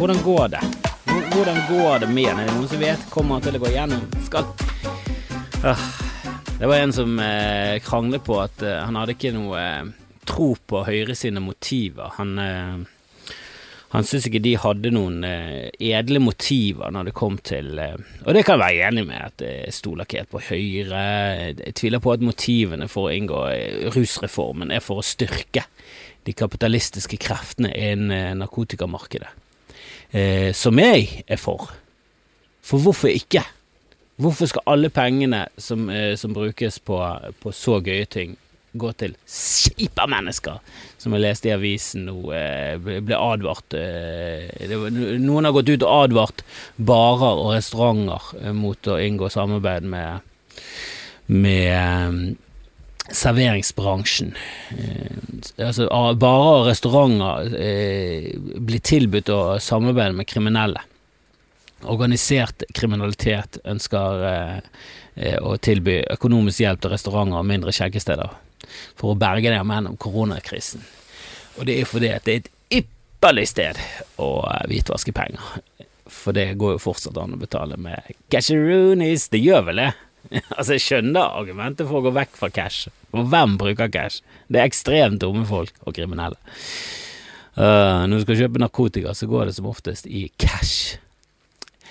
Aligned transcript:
hvordan 0.00 0.22
går 0.24 0.48
det? 0.48 0.60
Hvordan 1.34 1.58
går 1.68 1.98
det 1.98 2.08
med 2.08 2.28
den? 2.30 2.38
Er 2.40 2.46
det 2.48 2.52
noen 2.56 2.68
som 2.68 2.80
vet? 2.80 3.02
Kommer 3.12 3.42
til 3.44 3.58
å 3.58 3.60
gå 3.60 3.72
gjennom? 3.74 4.06
Skal 4.24 4.46
ah, 5.68 5.82
Det 6.56 6.70
var 6.70 6.78
en 6.78 6.94
som 6.96 7.18
eh, 7.20 7.76
kranglet 7.84 8.24
på 8.24 8.38
at 8.40 8.64
eh, 8.64 8.78
han 8.80 8.96
hadde 8.96 9.12
ikke 9.12 9.34
noe 9.36 9.60
eh, 9.60 9.90
tro 10.24 10.54
på 10.56 10.80
Høyre 10.86 11.12
sine 11.18 11.42
motiver. 11.44 12.14
Han 12.16 12.40
han 13.90 14.06
syntes 14.06 14.28
ikke 14.28 14.40
de 14.44 14.54
hadde 14.62 14.92
noen 14.94 15.24
eh, 15.26 15.68
edle 15.90 16.22
motiver 16.22 16.92
når 16.94 17.10
det 17.10 17.14
kom 17.20 17.36
til 17.44 17.76
eh, 17.82 17.98
Og 18.22 18.32
det 18.32 18.46
kan 18.46 18.56
jeg 18.56 18.62
være 18.62 18.88
enig 18.88 19.04
med, 19.10 19.20
at 19.20 19.44
jeg 19.44 19.74
stoler 19.74 20.08
ikke 20.08 20.22
helt 20.22 20.32
på 20.32 20.44
Høyre. 20.46 21.04
Jeg 21.58 21.76
tviler 21.76 22.00
på 22.00 22.14
at 22.14 22.24
motivene 22.24 22.88
for 22.88 23.10
å 23.10 23.12
inngå 23.18 23.44
rusreformen 23.92 24.72
er 24.72 24.80
for 24.80 25.02
å 25.02 25.06
styrke 25.06 25.66
de 26.24 26.36
kapitalistiske 26.36 27.20
kreftene 27.20 27.74
innen 27.76 28.16
eh, 28.16 28.32
narkotikamarkedet. 28.40 29.49
Eh, 30.12 30.50
som 30.56 30.78
jeg 30.78 31.24
er 31.28 31.38
for. 31.38 31.70
For 32.66 32.82
hvorfor 32.82 33.12
ikke? 33.12 33.44
Hvorfor 34.20 34.50
skal 34.50 34.66
alle 34.66 34.90
pengene 34.92 35.46
som, 35.58 35.88
eh, 35.90 36.16
som 36.16 36.34
brukes 36.34 36.78
på, 36.78 36.98
på 37.40 37.52
så 37.52 37.78
gøye 37.80 38.08
ting, 38.10 38.36
gå 38.72 38.90
til 38.94 39.14
kjipe 39.26 40.04
mennesker, 40.06 40.58
som 40.98 41.14
jeg 41.14 41.24
leste 41.24 41.48
i 41.48 41.54
avisen 41.54 42.04
nå, 42.06 42.16
eh, 42.34 42.76
ble 42.78 43.16
advart 43.16 43.74
eh, 43.74 44.74
var, 44.76 44.92
Noen 44.94 45.48
har 45.48 45.54
gått 45.56 45.72
ut 45.72 45.86
og 45.86 46.04
advart 46.04 46.44
barer 46.76 47.40
og 47.40 47.54
restauranter 47.56 48.28
eh, 48.42 48.52
mot 48.54 48.92
å 48.92 48.98
inngå 49.02 49.30
samarbeid 49.32 49.88
med, 49.90 50.20
med 51.34 51.66
eh, 51.72 52.20
serveringsbransjen. 53.12 54.34
Eh, 54.70 55.66
altså, 55.66 55.88
barer 56.20 56.60
og 56.60 56.68
restauranter 56.68 57.56
eh, 57.58 58.30
blir 58.38 58.82
tilbudt 58.84 59.32
å 59.32 59.40
samarbeide 59.62 60.16
med 60.18 60.28
kriminelle. 60.30 60.82
Organisert 61.90 62.66
kriminalitet 62.76 63.60
ønsker 63.64 64.24
eh, 64.28 65.38
å 65.40 65.56
tilby 65.62 66.00
økonomisk 66.12 66.64
hjelp 66.64 66.84
til 66.84 66.94
restauranter 66.94 67.40
og 67.40 67.48
mindre 67.48 67.74
skjeggesteder 67.74 68.36
for 68.98 69.12
å 69.12 69.18
berge 69.18 69.52
dem 69.52 69.72
gjennom 69.72 69.96
koronakrisen. 70.00 70.84
Og 71.58 71.66
det 71.68 71.80
er 71.80 71.88
fordi 71.88 72.12
at 72.14 72.28
det 72.28 72.34
er 72.34 72.44
et 72.44 72.82
ypperlig 72.82 73.48
sted 73.50 73.80
å 74.20 74.30
hvitvaske 74.70 75.14
penger. 75.16 75.58
For 76.10 76.34
det 76.36 76.52
går 76.60 76.76
jo 76.76 76.82
fortsatt 76.82 77.18
an 77.22 77.36
å 77.36 77.40
betale 77.40 77.78
med 77.80 78.14
casheroonies. 78.32 79.28
Det 79.32 79.42
gjør 79.42 79.68
vel 79.70 79.84
det? 79.86 79.90
Altså, 80.58 80.74
jeg 80.76 80.84
skjønner 80.84 81.36
argumentet 81.40 81.88
for 81.88 82.00
å 82.00 82.04
gå 82.04 82.12
vekk 82.14 82.34
fra 82.36 82.50
cash. 82.52 82.90
For 83.10 83.26
hvem 83.30 83.58
bruker 83.60 83.90
cash? 83.92 84.24
Det 84.48 84.60
er 84.60 84.70
ekstremt 84.70 85.20
dumme 85.22 85.46
folk 85.48 85.74
og 85.84 85.94
kriminelle. 85.96 86.38
Uh, 87.58 88.06
når 88.06 88.20
du 88.20 88.24
skal 88.24 88.42
kjøpe 88.44 88.62
narkotika, 88.62 89.14
så 89.16 89.26
går 89.28 89.50
det 89.50 89.56
som 89.56 89.68
oftest 89.70 90.06
i 90.06 90.28
cash. 90.40 90.98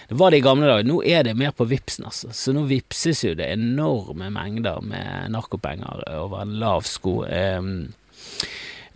Det 0.09 0.17
var 0.17 0.31
det 0.31 0.39
i 0.39 0.45
gamle 0.45 0.65
dager. 0.65 0.87
Nå 0.89 1.01
er 1.05 1.27
det 1.27 1.35
mer 1.37 1.51
på 1.53 1.67
Vipsen, 1.69 2.07
altså. 2.09 2.31
Så 2.33 2.53
nå 2.55 2.63
vipses 2.69 3.21
jo 3.27 3.35
det 3.37 3.51
enorme 3.53 4.31
mengder 4.33 4.81
med 4.81 5.29
narkopenger 5.35 6.01
over 6.17 6.41
en 6.41 6.55
lav 6.61 6.81
sko. 6.89 7.19
Um, 7.27 7.91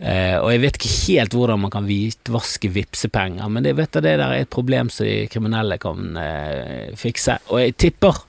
uh, 0.00 0.36
og 0.40 0.48
jeg 0.50 0.64
vet 0.64 0.80
ikke 0.80 0.94
helt 0.96 1.36
hvordan 1.38 1.62
man 1.62 1.74
kan 1.76 1.86
hvitvaske 1.86 2.72
vipsepenger, 2.74 3.46
men 3.52 3.68
det, 3.68 3.76
vet 3.78 3.94
du, 3.94 4.00
det 4.00 4.16
der 4.18 4.26
er 4.26 4.42
et 4.42 4.50
problem 4.50 4.90
som 4.90 5.06
de 5.06 5.28
kriminelle 5.30 5.78
kan 5.78 6.18
uh, 6.18 6.90
fikse. 6.98 7.38
Og 7.52 7.62
jeg 7.62 7.76
tipper 7.84 8.24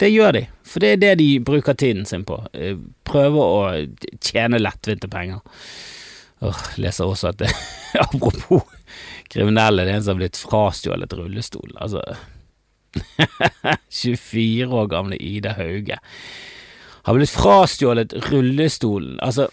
det 0.00 0.10
gjør 0.10 0.32
de, 0.36 0.44
for 0.66 0.82
det 0.82 0.92
er 0.94 1.02
det 1.02 1.14
de 1.20 1.28
bruker 1.44 1.76
tiden 1.78 2.06
sin 2.08 2.24
på. 2.26 2.38
Prøver 3.06 3.40
å 3.42 3.60
tjene 4.24 4.60
lettvinte 4.62 5.10
penger. 5.12 5.42
Åh, 6.44 6.62
leser 6.82 7.08
også 7.08 7.30
at 7.30 7.40
det, 7.40 7.50
apropos 8.04 8.64
kriminelle, 9.32 9.84
det 9.84 9.94
er 9.94 10.00
en 10.00 10.06
som 10.06 10.16
har 10.16 10.24
blitt 10.24 10.40
frastjålet 10.40 11.14
rullestol. 11.16 11.76
Altså 11.80 12.02
24 13.90 14.68
år 14.68 14.90
gamle 14.90 15.18
Ida 15.18 15.54
Hauge 15.58 15.98
har 17.04 17.16
blitt 17.18 17.32
frastjålet 17.32 18.14
rullestolen. 18.30 19.18
Altså, 19.20 19.48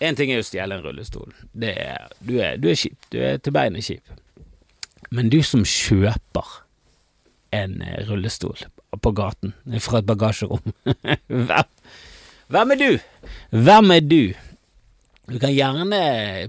én 0.00 0.16
ting 0.18 0.32
er 0.32 0.42
å 0.42 0.46
stjele 0.46 0.76
en 0.76 0.84
rullestol. 0.84 1.32
Det 1.56 1.72
er, 1.72 2.08
du, 2.20 2.36
er, 2.36 2.58
du 2.60 2.68
er 2.70 2.78
kjip. 2.78 2.98
Du 3.12 3.20
er 3.22 3.38
til 3.40 3.54
beinet 3.56 3.86
kjip. 3.86 4.16
Men 5.14 5.30
du 5.32 5.38
som 5.46 5.64
kjøper 5.64 6.58
en 7.56 7.78
eh, 7.80 8.02
rullestol 8.08 8.58
på 9.02 9.10
gaten 9.18 9.52
fra 9.82 9.98
et 10.00 10.06
bagasjerom 10.08 10.62
hvem, 12.52 12.70
er 12.72 12.78
du? 12.80 12.90
Hvem 13.50 13.90
er 13.96 14.04
du? 14.06 14.20
Du 15.26 15.38
kan 15.42 15.50
gjerne 15.52 15.98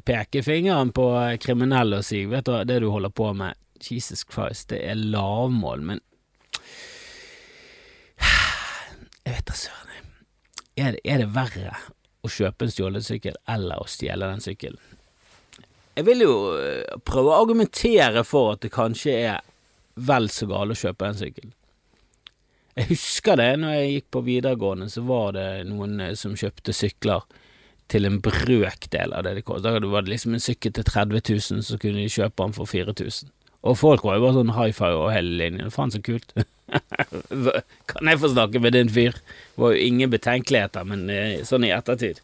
peke 0.06 0.44
fingeren 0.46 0.92
på 0.94 1.08
kriminelle 1.42 2.00
og 2.04 2.06
si 2.06 2.22
vet 2.30 2.46
du 2.46 2.54
det 2.70 2.78
du 2.84 2.90
holder 2.94 3.10
på 3.18 3.32
med, 3.34 3.58
Jesus 3.82 4.22
Christ, 4.30 4.70
det 4.70 4.84
er 4.90 4.96
lavmål, 5.02 5.82
men 5.92 6.00
Jeg 9.26 9.34
vet 9.36 9.46
da 9.50 9.58
søren. 9.58 9.84
Er, 10.78 10.92
det- 10.94 11.02
er 11.10 11.18
det 11.24 11.32
verre 11.36 11.74
å 12.24 12.30
kjøpe 12.32 12.66
en 12.68 12.72
stjålet 12.74 13.06
sykkel 13.06 13.36
eller 13.50 13.82
å 13.82 13.88
stjele 13.90 14.30
den 14.30 14.44
sykkelen? 14.46 14.80
Jeg 15.98 16.06
vil 16.06 16.22
jo 16.22 16.34
øh, 16.54 16.98
prøve 17.10 17.32
å 17.34 17.40
argumentere 17.42 18.22
for 18.28 18.54
at 18.54 18.62
det 18.62 18.70
kanskje 18.76 19.16
er 19.34 19.40
vel 19.98 20.28
så 20.30 20.46
galt 20.50 20.76
å 20.76 20.78
kjøpe 20.78 21.08
en 21.10 21.18
sykkel. 21.18 21.50
Jeg 22.78 22.92
husker 22.92 23.40
det 23.40 23.52
når 23.58 23.74
jeg 23.74 23.94
gikk 23.96 24.08
på 24.14 24.24
videregående, 24.28 24.88
så 24.94 25.02
var 25.08 25.34
det 25.38 25.48
noen 25.66 25.98
eh, 26.04 26.14
som 26.20 26.36
kjøpte 26.38 26.76
sykler 26.76 27.26
til 27.90 28.06
en 28.06 28.20
brøkdel 28.22 29.16
av 29.16 29.24
det 29.26 29.38
det 29.40 29.46
kostet. 29.48 29.80
Da 29.82 29.90
var 29.90 30.06
det 30.06 30.14
liksom 30.14 30.36
en 30.36 30.44
sykkel 30.44 30.76
til 30.76 30.86
30 30.86 31.24
000, 31.24 31.64
så 31.66 31.80
kunne 31.82 32.04
de 32.04 32.12
kjøpe 32.12 32.44
den 32.44 32.54
for 32.54 32.70
4000. 32.70 33.32
Og 33.68 33.78
folk 33.80 34.06
var 34.06 34.18
jo 34.18 34.26
bare 34.28 34.38
sånn 34.38 34.54
high 34.56 34.76
five 34.76 35.00
over 35.00 35.16
hele 35.16 35.34
linjen. 35.40 35.74
Faen, 35.74 35.92
så 35.92 36.02
kult. 36.04 36.36
kan 37.90 38.12
jeg 38.12 38.22
få 38.22 38.32
snakke 38.36 38.62
med 38.62 38.76
din 38.76 38.92
fyr? 38.94 39.18
Det 39.18 39.64
var 39.64 39.74
jo 39.74 39.88
ingen 39.88 40.14
betenkeligheter, 40.14 40.86
men 40.88 41.08
eh, 41.12 41.42
sånn 41.48 41.66
i 41.66 41.74
ettertid. 41.76 42.22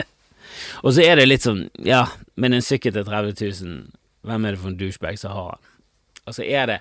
Og 0.84 0.94
så 0.96 1.04
er 1.04 1.20
det 1.20 1.28
litt 1.28 1.44
sånn, 1.44 1.66
ja, 1.84 2.06
men 2.40 2.56
en 2.56 2.64
sykkel 2.64 2.96
til 2.96 3.06
30 3.06 3.36
000, 3.36 3.80
hvem 4.26 4.46
er 4.46 4.56
det 4.56 4.62
for 4.62 4.72
en 4.72 4.80
douchebag 4.80 5.20
som 5.20 5.36
har 5.36 5.58
den? 5.58 5.66
Altså, 6.30 6.44
er 6.46 6.66
det, 6.70 6.80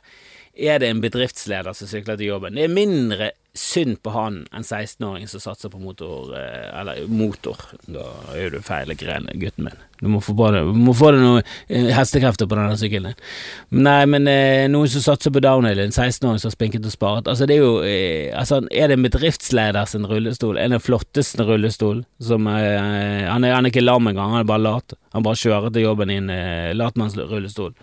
er 0.55 0.79
det 0.81 0.89
en 0.89 1.03
bedriftsleder 1.03 1.75
som 1.77 1.89
sykler 1.89 2.17
til 2.19 2.33
jobben? 2.33 2.57
Det 2.57 2.65
er 2.65 2.73
mindre 2.73 3.31
synd 3.59 3.97
på 4.05 4.11
han 4.13 4.43
enn 4.55 4.63
16-åringen 4.63 5.29
som 5.29 5.41
satser 5.41 5.71
på 5.73 5.79
motor, 5.81 6.31
eh, 6.37 6.67
eller 6.79 7.07
motor. 7.11 7.57
Da 7.89 8.05
gjør 8.37 8.55
du 8.55 8.59
feil 8.65 8.93
grene, 8.97 9.33
gutten 9.41 9.65
min. 9.65 9.79
Du 9.99 10.07
må 10.13 10.21
få, 10.23 10.35
det, 10.53 10.61
du 10.63 10.77
må 10.79 10.93
få 10.95 11.09
deg 11.11 11.23
noen 11.23 11.41
eh, 11.67 11.89
hestekrefter 11.95 12.47
på 12.47 12.59
denne 12.59 12.77
sykkelen. 12.79 13.17
Nei, 13.75 14.03
men 14.11 14.29
eh, 14.31 14.67
noen 14.71 14.91
som 14.91 15.03
satser 15.03 15.33
på 15.33 15.41
downhill, 15.43 15.81
en 15.81 15.95
16-åring 15.95 16.39
som 16.39 16.51
har 16.51 16.55
spinket 16.55 16.87
og 16.87 16.93
sparet. 16.93 17.31
Altså, 17.31 17.49
det 17.49 17.57
er 17.57 17.65
jo 17.65 17.73
altså, 18.37 18.61
Er 18.69 18.91
det 18.91 18.99
en 18.99 19.07
bedriftsleder 19.07 19.89
sin 19.89 20.07
rullestol? 20.07 20.55
Er 20.57 20.69
det 20.69 20.77
den 20.77 20.85
flotteste 20.85 21.47
rullestol? 21.47 22.05
Som, 22.23 22.47
han, 22.47 23.43
er, 23.43 23.57
han 23.57 23.65
er 23.65 23.73
ikke 23.73 23.83
lam 23.83 24.07
engang, 24.11 24.37
han 24.37 24.45
er 24.45 24.53
bare 24.53 24.65
lat. 24.67 24.95
Han 25.17 25.25
bare 25.25 25.41
kjører 25.41 25.73
til 25.73 25.89
jobben 25.89 26.13
i 26.13 26.21
en 26.21 26.31
latmannsrullestol. 26.77 27.73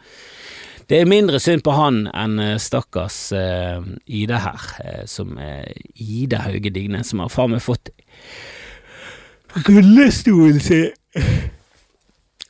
Det 0.87 1.01
er 1.01 1.09
mindre 1.11 1.41
synd 1.43 1.65
på 1.67 1.75
han 1.75 2.05
enn 2.15 2.39
eh, 2.39 2.59
stakkars 2.63 3.19
uh, 3.35 3.83
Ida 4.07 4.39
her, 4.45 4.67
eh, 4.85 5.05
som 5.11 5.35
er 5.43 5.73
Ida 5.99 6.45
Hauge 6.45 6.71
Digne, 6.71 7.03
som 7.03 7.25
har 7.25 7.33
faen 7.33 7.57
meg 7.57 7.65
fått 7.65 7.91
rullestolen 9.67 10.61
sin 10.61 10.93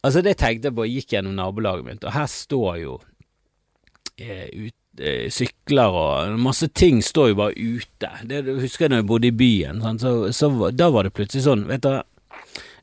Altså, 0.04 0.20
det 0.22 0.36
tenkte 0.38 0.68
jeg 0.68 0.76
på, 0.76 0.84
gikk 0.86 1.14
gjennom 1.16 1.34
nabolaget 1.34 1.86
mitt, 1.86 2.04
og 2.06 2.12
her 2.14 2.28
står 2.30 2.76
jo 2.78 2.92
uh, 3.00 4.46
ut, 4.52 4.76
uh, 5.00 5.24
sykler 5.34 5.96
og 5.98 6.36
masse 6.38 6.68
ting 6.78 7.00
står 7.02 7.32
jo 7.32 7.38
bare 7.40 7.56
ute. 7.56 8.10
Det 8.28 8.44
husker 8.60 8.86
jeg 8.86 8.92
når 8.92 9.02
jeg 9.02 9.08
bodde 9.10 9.30
i 9.32 9.34
byen, 9.34 9.82
sånn, 9.82 9.98
Så, 9.98 10.12
så 10.36 10.70
da 10.70 10.92
var 10.94 11.08
det 11.08 11.14
plutselig 11.16 11.42
sånn, 11.48 11.66
vet 11.66 11.82
du, 11.82 11.90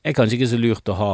er 0.04 0.18
kanskje 0.18 0.42
ikke 0.42 0.52
så 0.52 0.60
lurt 0.60 0.92
å 0.92 1.00
ha 1.00 1.14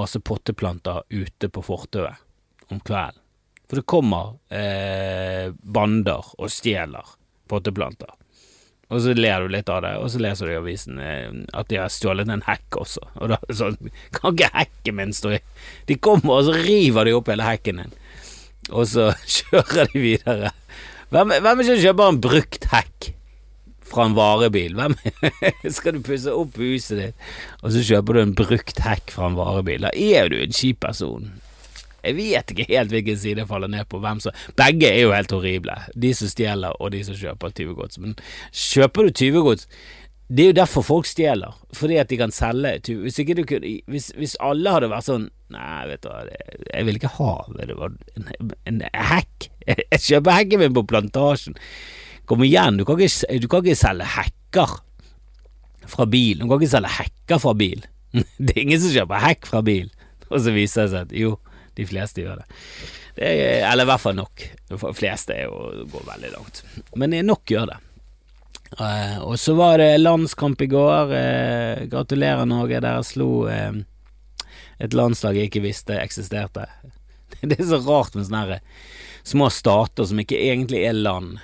masse 0.00 0.22
potteplanter 0.24 1.04
ute 1.12 1.52
på 1.52 1.66
fortauet 1.66 2.24
om 2.72 2.80
kvelden. 2.80 3.20
For 3.68 3.80
det 3.80 3.88
kommer 3.90 4.38
eh, 4.54 5.50
bander 5.60 6.24
og 6.38 6.48
stjeler 6.52 7.16
potteplanter. 7.48 8.14
Og 8.88 9.02
så 9.04 9.12
ler 9.12 9.44
du 9.44 9.52
litt 9.52 9.68
av 9.68 9.82
det, 9.84 9.90
og 10.00 10.08
så 10.08 10.20
leser 10.24 10.48
du 10.48 10.54
i 10.54 10.60
avisen 10.62 11.00
eh, 11.04 11.28
at 11.52 11.68
de 11.68 11.76
har 11.76 11.92
stjålet 11.92 12.30
en 12.32 12.44
hekk 12.46 12.78
også. 12.80 13.04
Og 13.20 13.34
da 13.34 13.38
sånn 13.52 13.76
Kan 14.16 14.32
ikke 14.32 14.48
hekken 14.54 14.96
min 14.96 15.12
stå 15.16 15.34
i 15.36 15.42
De 15.90 15.98
kommer, 16.00 16.38
og 16.38 16.48
så 16.48 16.56
river 16.56 17.08
de 17.08 17.16
opp 17.18 17.28
hele 17.28 17.44
hekken 17.44 17.82
din. 17.82 17.92
Og 18.72 18.88
så 18.88 19.10
kjører 19.36 19.92
de 19.92 20.04
videre. 20.06 20.54
Hvem, 21.12 21.36
hvem 21.44 21.64
som 21.68 21.80
kjøper 21.84 22.12
en 22.12 22.22
brukt 22.24 22.68
hekk 22.72 23.10
fra 23.88 24.08
en 24.08 24.16
varebil? 24.16 24.76
Hvem 24.76 24.96
Skal 25.76 25.96
du 25.96 26.02
pusse 26.08 26.32
opp 26.32 26.56
huset 26.60 27.02
ditt, 27.02 27.28
og 27.60 27.76
så 27.76 27.84
kjøper 27.84 28.16
du 28.16 28.22
en 28.24 28.34
brukt 28.40 28.80
hekk 28.84 29.12
fra 29.12 29.28
en 29.28 29.36
varebil? 29.36 29.84
Da 29.84 29.92
er 29.92 30.32
du 30.32 30.40
en 30.40 30.56
kjip 30.56 30.80
person. 30.84 31.28
Jeg 32.04 32.14
vet 32.14 32.52
ikke 32.52 32.68
helt 32.68 32.92
hvilken 32.94 33.18
side 33.18 33.42
jeg 33.42 33.50
faller 33.50 33.70
ned 33.70 33.88
på. 33.90 34.00
Hvem 34.02 34.20
som 34.22 34.34
Begge 34.58 34.90
er 34.90 35.00
jo 35.02 35.14
helt 35.14 35.32
horrible. 35.34 35.74
De 35.98 36.12
som 36.14 36.30
stjeler, 36.30 36.76
og 36.78 36.92
de 36.94 37.02
som 37.06 37.16
kjøper 37.18 37.54
tyvegods. 37.58 37.98
Men 38.02 38.14
kjøper 38.54 39.08
du 39.08 39.16
tyvegods 39.18 39.66
Det 40.28 40.44
er 40.44 40.50
jo 40.52 40.58
derfor 40.60 40.84
folk 40.84 41.06
stjeler, 41.08 41.56
fordi 41.72 41.96
at 41.96 42.10
de 42.10 42.18
kan 42.20 42.30
selge 42.34 42.94
hvis, 43.00 43.18
ikke 43.18 43.34
du 43.38 43.44
kunne, 43.48 43.70
hvis, 43.88 44.10
hvis 44.16 44.36
alle 44.44 44.74
hadde 44.74 44.90
vært 44.92 45.08
sånn 45.08 45.30
Nei, 45.48 45.86
vet 45.88 46.02
du 46.04 46.10
hva, 46.12 46.26
jeg 46.28 46.84
vil 46.84 46.98
ikke 46.98 47.14
ha 47.14 47.34
det. 47.56 47.76
var 47.78 47.94
en, 48.20 48.50
en 48.68 48.82
hekk. 48.92 49.46
Jeg 49.94 50.02
kjøper 50.04 50.36
hekken 50.36 50.60
min 50.60 50.74
på 50.76 50.82
Plantasjen. 50.84 51.56
Kom 52.28 52.44
igjen, 52.44 52.76
du 52.76 52.84
kan 52.84 53.00
ikke, 53.00 53.38
du 53.40 53.46
kan 53.48 53.64
ikke 53.64 53.80
selge 53.80 54.10
hekker 54.12 54.74
fra 55.88 56.04
bil. 56.04 56.42
Du 56.42 56.44
kan 56.44 56.60
ikke 56.60 56.74
selge 56.74 56.92
hekker 56.98 57.40
fra 57.40 57.54
bil. 57.56 57.80
Det 58.12 58.52
er 58.52 58.60
ingen 58.66 58.82
som 58.82 58.92
kjøper 58.92 59.24
hekk 59.24 59.48
fra 59.48 59.62
bil. 59.64 59.88
Og 60.28 60.42
så 60.44 60.52
viser 60.52 60.84
det 60.84 60.92
seg 60.92 61.08
at 61.08 61.16
jo, 61.16 61.38
de 61.78 61.86
fleste 61.86 62.24
gjør 62.24 62.40
det. 62.40 62.46
det 63.16 63.28
er, 63.28 63.66
eller 63.70 63.86
i 63.86 63.90
hvert 63.92 64.02
fall 64.02 64.16
nok. 64.18 64.46
De 64.68 64.94
fleste 64.98 65.36
er 65.36 65.46
jo, 65.46 65.86
går 65.92 66.08
veldig 66.08 66.32
langt. 66.34 66.64
Men 66.98 67.14
nok 67.26 67.54
gjør 67.54 67.70
det. 67.72 67.78
Uh, 68.76 69.22
og 69.24 69.38
så 69.40 69.54
var 69.56 69.78
det 69.80 69.92
landskamp 70.02 70.60
i 70.66 70.68
går. 70.70 71.14
Uh, 71.14 71.84
gratulerer, 71.88 72.44
Norge. 72.50 72.82
Dere 72.84 73.06
slo 73.06 73.30
et 74.78 74.94
landslag 74.94 75.38
jeg 75.38 75.50
ikke 75.50 75.64
visste 75.64 75.98
eksisterte. 75.98 76.66
det 77.48 77.58
er 77.58 77.68
så 77.70 77.80
rart 77.82 78.16
med 78.18 78.28
sånne 78.28 78.60
små 79.28 79.50
stater 79.52 80.08
som 80.08 80.20
ikke 80.22 80.38
egentlig 80.38 80.84
er 80.86 80.96
land. 80.96 81.38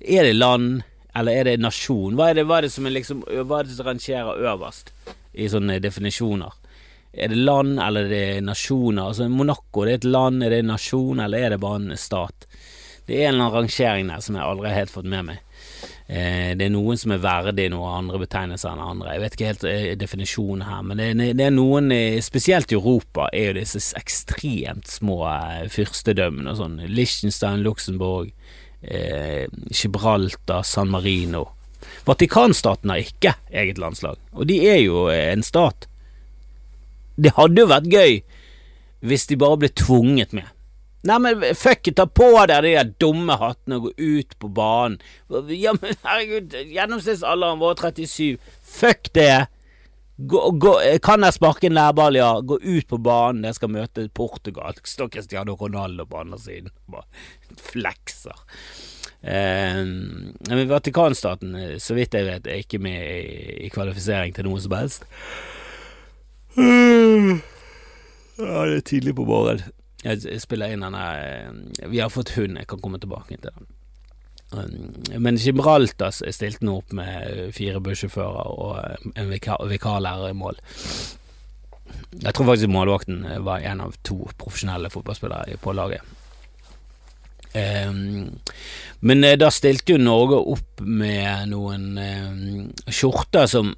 Er 0.00 0.28
det 0.28 0.36
land, 0.36 0.82
eller 1.16 1.40
er 1.40 1.48
det 1.48 1.60
nasjon? 1.60 2.16
Hva 2.16 2.30
er 2.30 2.40
det, 2.40 2.46
hva 2.48 2.60
er 2.60 2.68
det 2.68 2.72
som 2.72 2.86
liksom 2.88 3.24
Hva 3.26 3.60
er 3.60 3.68
det 3.68 3.76
som 3.76 3.88
rangerer 3.88 4.44
øverst 4.52 4.92
i 5.32 5.48
sånne 5.50 5.80
definisjoner? 5.82 6.54
Er 7.12 7.32
det 7.32 7.40
land, 7.42 7.80
eller 7.82 8.06
er 8.06 8.12
det 8.12 8.44
nasjoner? 8.46 9.08
Altså 9.10 9.28
Monaco, 9.28 9.84
det 9.84 9.92
er 9.92 10.00
et 10.00 10.10
land, 10.12 10.44
er 10.44 10.54
det 10.54 10.60
en 10.62 10.72
nasjon, 10.76 11.20
eller 11.20 11.46
er 11.46 11.54
det 11.54 11.62
bare 11.62 11.80
en 11.82 11.98
stat? 11.98 12.46
Det 13.06 13.16
er 13.18 13.28
en 13.28 13.34
eller 13.34 13.48
annen 13.48 13.56
rangering 13.56 14.10
der 14.12 14.20
som 14.22 14.36
jeg 14.38 14.46
aldri 14.46 14.68
har 14.70 14.84
helt 14.84 14.92
fått 14.94 15.08
med 15.10 15.26
meg. 15.26 15.40
Eh, 16.06 16.52
det 16.58 16.68
er 16.68 16.70
noen 16.70 16.98
som 16.98 17.10
er 17.14 17.22
verdig 17.22 17.68
noen 17.72 17.96
andre 18.04 18.20
betegnelser 18.22 18.70
enn 18.70 18.84
andre. 18.84 19.16
Jeg 19.16 19.22
vet 19.24 19.36
ikke 19.36 19.48
helt 19.48 19.66
eh, 19.66 19.88
definisjonen 19.98 20.62
her, 20.68 20.84
men 20.86 21.02
det, 21.02 21.08
det, 21.38 21.48
er 21.48 21.54
noen, 21.54 21.90
eh, 21.94 22.20
spesielt 22.22 22.70
i 22.70 22.78
Europa, 22.78 23.26
er 23.34 23.50
jo 23.50 23.58
disse 23.58 23.82
ekstremt 23.98 24.90
små 24.90 25.18
fyrstedømmene 25.74 26.54
sånn. 26.58 26.78
Liechtenstein, 26.86 27.66
Luxembourg, 27.66 28.30
eh, 28.86 29.50
Gibraltar, 29.74 30.62
San 30.62 30.94
Marino. 30.94 31.48
Vatikanstaten 32.06 32.94
har 32.94 33.02
ikke 33.02 33.34
eget 33.50 33.82
landslag, 33.82 34.22
og 34.30 34.46
de 34.46 34.62
er 34.70 34.84
jo 34.84 35.08
en 35.10 35.42
stat. 35.42 35.89
Det 37.20 37.34
hadde 37.36 37.64
jo 37.64 37.70
vært 37.70 37.90
gøy 37.92 38.20
hvis 39.00 39.28
de 39.30 39.38
bare 39.40 39.60
ble 39.62 39.70
tvunget 39.72 40.34
med. 40.36 40.48
Nei, 41.08 41.16
men 41.24 41.44
fuck 41.56 41.88
it, 41.88 41.96
ta 41.96 42.04
på 42.04 42.28
deg 42.44 42.66
de 42.66 42.74
der 42.74 42.90
dumme 43.00 43.38
hattene 43.40 43.78
og 43.78 43.86
gå 43.86 43.92
ut 43.96 44.34
på 44.42 44.50
banen. 44.52 44.98
Ja, 45.48 45.72
men 45.78 45.96
herregud, 46.04 46.52
gjennomsnittsalderen 46.74 47.62
vår 47.62 47.78
37. 47.80 48.36
Fuck 48.76 49.08
det! 49.16 49.46
Gå, 50.20 50.40
gå, 50.60 50.74
kan 51.00 51.24
jeg 51.24 51.32
sparke 51.32 51.70
en 51.70 51.78
lærball, 51.78 52.18
ja. 52.20 52.34
Gå 52.44 52.58
ut 52.60 52.88
på 52.90 52.98
banen, 53.00 53.46
jeg 53.48 53.56
skal 53.56 53.72
møte 53.72 54.04
Portugal. 54.12 54.76
Står 54.84 55.08
Cristiano 55.14 55.54
Ronaldo 55.56 56.04
på 56.04 56.20
andre 56.20 56.36
siden. 56.42 56.74
Bare 56.92 57.08
flekser. 57.70 58.44
Eh, 59.24 59.80
men 59.80 60.68
Vatikanstaten, 60.68 61.56
så 61.80 61.96
vidt 61.96 62.18
jeg 62.18 62.28
vet, 62.28 62.44
er 62.44 62.60
ikke 62.60 62.82
med 62.84 63.00
i, 63.00 63.56
i 63.64 63.72
kvalifisering 63.72 64.36
til 64.36 64.50
noe 64.50 64.60
som 64.60 64.76
helst. 64.76 65.08
Ja, 68.40 68.64
det 68.66 68.76
er 68.76 68.86
tidlig 68.88 69.14
på 69.18 69.26
morgenen. 69.28 69.68
Jeg 70.00 70.40
spiller 70.40 70.72
inn 70.72 70.80
denne 70.80 71.02
eh, 71.20 71.88
Vi 71.92 72.00
har 72.00 72.08
fått 72.12 72.32
hund, 72.38 72.56
jeg 72.56 72.68
kan 72.70 72.80
komme 72.80 73.00
tilbake 73.00 73.36
til 73.36 73.50
den. 73.50 73.66
Um, 74.50 74.94
men 75.22 75.38
Gibraltar 75.38 76.10
stilte 76.10 76.64
nå 76.66 76.80
opp 76.80 76.94
med 76.96 77.52
fire 77.54 77.78
bussjåfører 77.84 78.48
og 78.50 78.78
eh, 78.80 79.10
en 79.20 79.28
vikar, 79.30 79.62
vikarlærer 79.70 80.32
i 80.32 80.38
mål. 80.38 80.56
Jeg 82.22 82.32
tror 82.34 82.48
faktisk 82.48 82.72
målvakten 82.72 83.26
var 83.46 83.62
en 83.66 83.84
av 83.84 83.94
to 84.06 84.24
profesjonelle 84.38 84.90
fotballspillere 84.90 85.60
på 85.62 85.74
laget. 85.76 86.16
Um, 87.50 88.40
men 89.06 89.24
eh, 89.26 89.36
da 89.38 89.52
stilte 89.54 89.94
jo 89.94 90.02
Norge 90.02 90.40
opp 90.54 90.82
med 90.82 91.50
noen 91.52 92.70
skjorter 92.88 93.46
som 93.50 93.74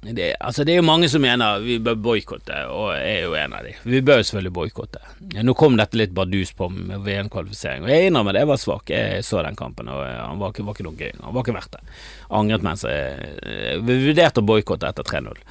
det, 0.00 0.34
altså 0.40 0.64
det 0.64 0.72
er 0.72 0.78
jo 0.80 0.86
mange 0.88 1.08
som 1.12 1.20
mener 1.20 1.60
vi 1.60 1.74
bør 1.84 1.98
boikotte, 2.00 2.56
og 2.72 2.94
jeg 2.96 3.18
er 3.18 3.26
jo 3.26 3.34
en 3.36 3.52
av 3.52 3.66
de. 3.66 3.74
Vi 3.84 4.00
bør 4.00 4.22
jo 4.22 4.26
selvfølgelig 4.30 4.52
boikotte. 4.56 5.00
Nå 5.44 5.54
kom 5.58 5.76
dette 5.76 5.98
litt 6.00 6.14
bardus 6.16 6.54
på 6.56 6.70
med 6.72 7.04
VM-kvalifisering, 7.04 7.84
og 7.84 7.92
jeg 7.92 8.08
innrømmer 8.08 8.32
det, 8.32 8.46
jeg 8.46 8.48
var 8.48 8.62
svak. 8.62 8.92
Jeg 8.94 9.26
så 9.26 9.42
den 9.44 9.58
kampen, 9.60 9.90
og 9.92 10.00
han 10.00 10.40
var 10.40 10.54
ikke, 10.54 10.64
var 10.64 10.78
ikke 10.78 10.86
noe 10.88 10.96
gøy. 10.96 11.10
Han 11.20 11.36
var 11.36 11.44
ikke 11.44 11.56
verdt 11.58 11.76
det. 11.76 11.98
Angret 12.40 12.64
mens 12.64 12.84
jeg 12.88 13.82
Vi 13.84 13.98
vurderte 14.06 14.40
å 14.40 14.48
boikotte 14.48 14.88
etter 14.88 15.04
3-0. 15.04 15.42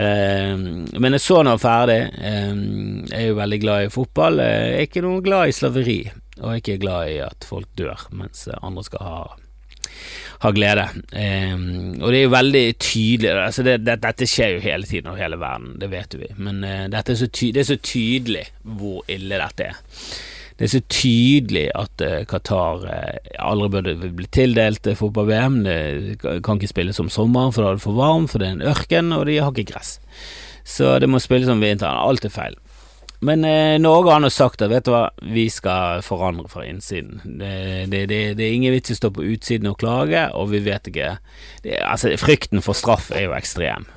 Eh, 0.00 0.54
men 0.56 1.16
jeg 1.18 1.24
så 1.24 1.42
nå 1.44 1.56
ferdig. 1.60 1.98
Eh, 2.16 2.54
jeg 3.10 3.20
er 3.20 3.26
jo 3.26 3.36
veldig 3.42 3.58
glad 3.66 3.84
i 3.84 3.92
fotball. 3.92 4.40
Jeg 4.44 4.70
er 4.78 4.86
ikke 4.88 5.04
noe 5.04 5.20
glad 5.24 5.52
i 5.52 5.58
slaveri, 5.58 5.98
og 6.38 6.46
jeg 6.46 6.54
er 6.54 6.64
ikke 6.64 6.80
glad 6.86 7.12
i 7.12 7.20
at 7.26 7.48
folk 7.52 7.68
dør 7.76 8.08
mens 8.16 8.48
andre 8.62 8.86
skal 8.88 9.04
ha 9.04 9.20
har 10.42 10.54
glede. 10.54 10.86
Um, 11.12 11.98
og 12.00 12.12
det 12.12 12.20
er 12.20 12.24
jo 12.24 12.32
veldig 12.34 12.64
tydelig 12.78 13.30
altså 13.34 13.64
det, 13.66 13.78
det, 13.86 13.98
Dette 14.04 14.28
skjer 14.30 14.56
jo 14.56 14.64
hele 14.64 14.86
tiden 14.86 15.10
over 15.10 15.22
hele 15.22 15.38
verden, 15.40 15.76
det 15.80 15.90
vet 15.90 16.18
vi, 16.18 16.30
men 16.38 16.62
uh, 16.64 16.86
er 16.86 17.14
så 17.18 17.28
det 17.28 17.62
er 17.62 17.70
så 17.72 17.78
tydelig 17.82 18.44
hvor 18.62 19.02
ille 19.10 19.40
dette 19.42 19.70
er. 19.72 19.80
Det 20.58 20.66
er 20.66 20.72
så 20.72 20.80
tydelig 20.90 21.64
at 21.78 22.02
uh, 22.02 22.20
Qatar 22.26 22.86
uh, 22.86 23.34
aldri 23.38 23.68
burde 23.74 24.12
bli 24.18 24.26
tildelt 24.34 24.88
fotball-VM. 24.98 25.60
Det 25.66 26.40
kan 26.42 26.58
ikke 26.58 26.70
spilles 26.70 26.98
om 27.02 27.10
sommeren, 27.10 27.54
for 27.54 27.62
da 27.62 27.72
er 27.72 27.78
det 27.78 27.86
for 27.86 27.98
varmt, 27.98 28.30
for 28.32 28.42
det 28.42 28.48
er 28.48 28.56
en 28.56 28.70
ørken, 28.72 29.12
og 29.14 29.26
de 29.26 29.38
har 29.38 29.54
ikke 29.54 29.72
gress. 29.72 29.98
Så 30.68 30.98
det 30.98 31.08
må 31.08 31.20
spilles 31.22 31.48
om 31.48 31.62
vinteren. 31.62 31.98
Alt 32.02 32.26
er 32.26 32.34
feil. 32.34 32.58
Men 33.20 33.44
eh, 33.44 33.80
Norge 33.82 34.12
har 34.14 34.22
nå 34.22 34.30
sagt 34.30 34.62
at 34.62 34.70
vet 34.70 34.86
du 34.86 34.92
hva, 34.94 35.08
vi 35.34 35.48
skal 35.50 36.04
forandre 36.06 36.46
fra 36.52 36.64
innsiden. 36.68 37.18
Det, 37.24 37.52
det, 37.90 38.04
det, 38.12 38.20
det 38.38 38.46
er 38.46 38.54
ingen 38.54 38.74
vits 38.76 38.92
i 38.92 38.94
å 38.94 39.00
stå 39.00 39.10
på 39.16 39.26
utsiden 39.26 39.70
og 39.72 39.80
klage, 39.80 40.28
og 40.38 40.52
vi 40.52 40.62
vet 40.62 40.90
ikke 40.90 41.16
Altså, 41.82 42.12
frykten 42.20 42.62
for 42.62 42.78
straff 42.78 43.10
er 43.10 43.26
jo 43.26 43.34
ekstrem. 43.34 43.88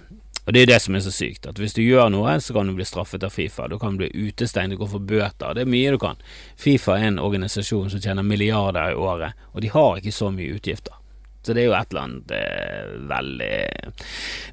Og 0.42 0.56
det 0.56 0.64
er 0.64 0.72
det 0.72 0.80
som 0.82 0.96
er 0.98 1.04
så 1.06 1.14
sykt, 1.14 1.46
at 1.46 1.60
hvis 1.62 1.76
du 1.78 1.84
gjør 1.84 2.10
noe, 2.10 2.34
så 2.42 2.56
kan 2.56 2.68
du 2.68 2.74
bli 2.74 2.86
straffet 2.88 3.24
av 3.24 3.34
Fifa. 3.36 3.68
Du 3.70 3.78
kan 3.80 4.00
bli 4.00 4.10
utestengt, 4.10 4.74
du 4.74 4.80
kan 4.80 4.90
få 4.90 5.00
bøter. 5.00 5.54
Det 5.54 5.68
er 5.68 5.70
mye 5.70 5.94
du 5.94 6.00
kan. 6.02 6.18
Fifa 6.60 6.98
er 6.98 7.12
en 7.12 7.22
organisasjon 7.22 7.94
som 7.94 8.02
tjener 8.02 8.26
milliarder 8.26 8.96
i 8.96 8.98
året, 8.98 9.38
og 9.54 9.62
de 9.62 9.70
har 9.70 10.02
ikke 10.02 10.16
så 10.16 10.32
mye 10.34 10.58
utgifter. 10.58 10.98
Så 11.42 11.56
det 11.58 11.64
er 11.64 11.70
jo 11.72 11.76
et 11.78 11.94
eller 11.94 12.04
annet 12.06 12.32
eh, 12.38 12.90
veldig 13.10 13.54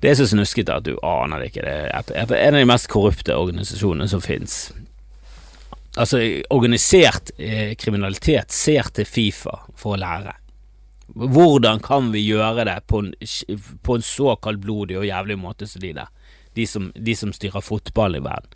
Det 0.01 0.11
er 0.11 0.15
så 0.17 0.27
snuskete 0.31 0.79
at 0.81 0.87
du 0.87 0.95
aner 1.05 1.43
det 1.43 1.51
ikke. 1.51 1.65
Det 1.67 2.17
er 2.17 2.37
en 2.39 2.57
av 2.57 2.63
de 2.63 2.69
mest 2.71 2.89
korrupte 2.89 3.37
organisasjonene 3.37 4.09
som 4.09 4.23
fins. 4.25 4.71
Altså, 5.99 6.21
organisert 6.55 7.33
eh, 7.37 7.75
kriminalitet 7.77 8.55
ser 8.55 8.89
til 8.95 9.09
Fifa 9.09 9.57
for 9.77 9.97
å 9.97 10.01
lære. 10.01 10.37
Hvordan 11.19 11.81
kan 11.83 12.13
vi 12.13 12.23
gjøre 12.23 12.67
det 12.69 12.79
på 12.87 13.03
en, 13.03 13.13
på 13.83 13.97
en 13.97 14.05
så 14.05 14.37
kaldblodig 14.45 14.99
og 15.01 15.09
jævlig 15.09 15.39
måte 15.41 15.69
som 15.69 15.83
de 15.83 15.95
der? 15.97 16.11
De 16.57 16.67
som, 16.69 16.91
de 16.95 17.15
som 17.17 17.33
styrer 17.35 17.65
fotball 17.65 18.19
i 18.19 18.23
verden. 18.25 18.55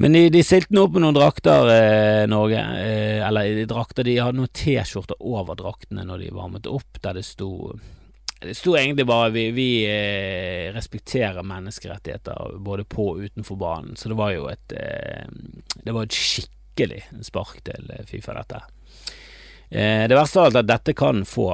Men 0.00 0.16
de, 0.16 0.22
de 0.32 0.40
stilte 0.44 0.72
nå 0.72 0.86
opp 0.86 0.94
med 0.96 1.04
noen 1.04 1.16
drakter, 1.16 1.70
eh, 1.74 2.26
Norge. 2.30 2.60
Eh, 2.80 3.20
eller 3.26 3.50
de 3.58 3.66
drakter, 3.68 4.06
de 4.08 4.16
hadde 4.16 4.38
noen 4.38 4.52
T-skjorter 4.56 5.18
over 5.20 5.58
draktene 5.60 6.06
når 6.08 6.22
de 6.22 6.30
varmet 6.32 6.68
opp, 6.70 7.02
der 7.04 7.18
det 7.20 7.26
sto 7.28 7.50
det 8.40 8.54
sto 8.56 8.72
egentlig 8.72 9.04
bare 9.04 9.28
vi, 9.34 9.42
vi 9.52 9.68
eh, 9.84 10.72
respekterer 10.72 11.44
menneskerettigheter 11.44 12.54
både 12.64 12.86
på 12.88 13.10
og 13.12 13.26
utenfor 13.26 13.58
banen, 13.60 13.98
så 14.00 14.08
det 14.08 14.16
var 14.16 14.32
jo 14.32 14.46
et 14.48 14.72
eh, 14.72 15.28
Det 15.84 15.92
var 15.92 16.08
et 16.08 16.16
skikkelig 16.16 17.02
spark 17.26 17.60
til 17.68 17.92
eh, 17.92 18.06
Fifa, 18.08 18.38
dette. 18.38 18.62
Eh, 19.68 20.06
det 20.08 20.16
verste 20.16 20.46
er 20.46 20.56
at 20.62 20.70
dette 20.70 20.96
kan 20.96 21.26
få 21.28 21.50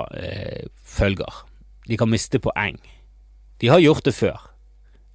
følger. 0.87 1.43
De 1.91 1.99
kan 1.99 2.11
miste 2.11 2.39
poeng. 2.39 2.79
De 3.59 3.75
har 3.75 3.83
gjort 3.83 4.07
det 4.07 4.15
før. 4.15 4.47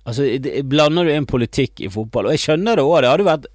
Altså, 0.04 0.26
blander 0.66 1.06
du 1.06 1.14
inn 1.14 1.30
politikk 1.30 1.84
i 1.86 1.90
fotball, 1.94 2.30
og 2.30 2.36
jeg 2.36 2.46
skjønner 2.48 2.80
det 2.80 2.86
òg, 2.86 3.00
det 3.04 3.12
hadde 3.12 3.28
vært 3.28 3.50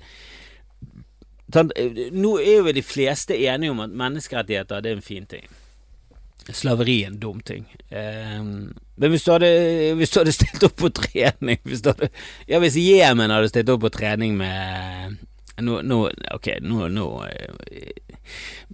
sånn, 1.55 1.71
Nå 2.15 2.37
er 2.43 2.61
jo 2.61 2.75
de 2.77 2.85
fleste 2.87 3.35
enige 3.35 3.75
om 3.75 3.83
at 3.83 3.95
menneskerettigheter 3.99 4.85
det 4.85 4.93
er 4.93 5.01
en 5.01 5.07
fin 5.07 5.27
ting. 5.31 5.47
Slaveri 6.55 7.01
er 7.03 7.11
en 7.11 7.19
dum 7.19 7.41
ting. 7.43 7.65
Um, 7.91 8.75
men 8.95 9.11
hvis 9.11 9.25
du, 9.27 9.33
hadde, 9.33 9.49
hvis 9.99 10.13
du 10.15 10.21
hadde 10.21 10.35
stilt 10.35 10.63
opp 10.65 10.77
på 10.79 10.89
trening 10.95 11.59
Hvis, 11.67 11.83
hadde, 11.85 12.09
ja, 12.49 12.61
hvis 12.63 12.79
Jemen 12.81 13.35
hadde 13.35 13.51
stilt 13.51 13.69
opp 13.75 13.83
på 13.83 13.91
trening 13.93 14.39
med 14.39 15.19
Nå, 15.61 15.81
nå 15.83 15.99
Ok, 16.37 16.49
nå, 16.63 16.87
nå 16.93 17.09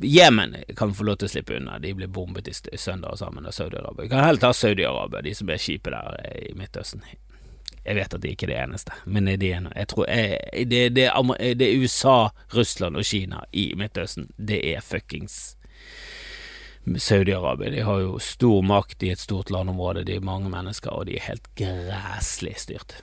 Jemen 0.03 0.55
kan 0.77 0.95
få 0.95 1.09
lov 1.09 1.19
til 1.21 1.29
å 1.29 1.33
slippe 1.33 1.59
unna. 1.59 1.77
De 1.83 1.91
ble 1.97 2.07
bombet 2.09 2.49
i 2.49 2.79
søndag 2.81 3.19
sammen 3.21 3.45
av 3.45 3.53
Saudi-Arabia. 3.53 4.07
Vi 4.07 4.09
kan 4.09 4.25
heller 4.25 4.41
ta 4.41 4.53
Saudi-Arabia, 4.57 5.21
de 5.27 5.35
som 5.37 5.51
er 5.53 5.61
kjipe 5.61 5.93
der 5.93 6.17
i 6.33 6.55
Midtøsten. 6.57 7.05
Jeg 7.85 7.99
vet 7.99 8.15
at 8.15 8.23
de 8.23 8.31
ikke 8.31 8.47
er 8.47 8.53
det 8.53 8.61
eneste, 8.63 8.93
men 9.05 9.29
er, 9.29 9.43
jeg 9.43 9.89
tror, 9.91 10.07
jeg, 10.07 10.39
det, 10.71 10.85
det, 10.95 11.09
det, 11.59 11.67
er 11.67 11.83
USA, 11.83 12.29
Russland 12.55 12.97
og 12.97 13.05
Kina 13.05 13.43
i 13.53 13.73
Midtøsten. 13.77 14.29
Det 14.39 14.61
er 14.75 14.85
fuckings 14.87 15.57
Saudi-Arabia 16.85 17.71
de 17.71 17.81
har 17.81 18.01
jo 18.03 18.19
stor 18.19 18.63
makt 18.67 19.03
i 19.07 19.13
et 19.15 19.21
stort 19.21 19.51
landområde, 19.55 20.05
de 20.05 20.17
er 20.19 20.25
mange 20.25 20.51
mennesker, 20.51 20.91
og 20.91 21.07
de 21.07 21.17
er 21.17 21.29
helt 21.29 21.47
græslig 21.59 22.57
styrt. 22.59 22.97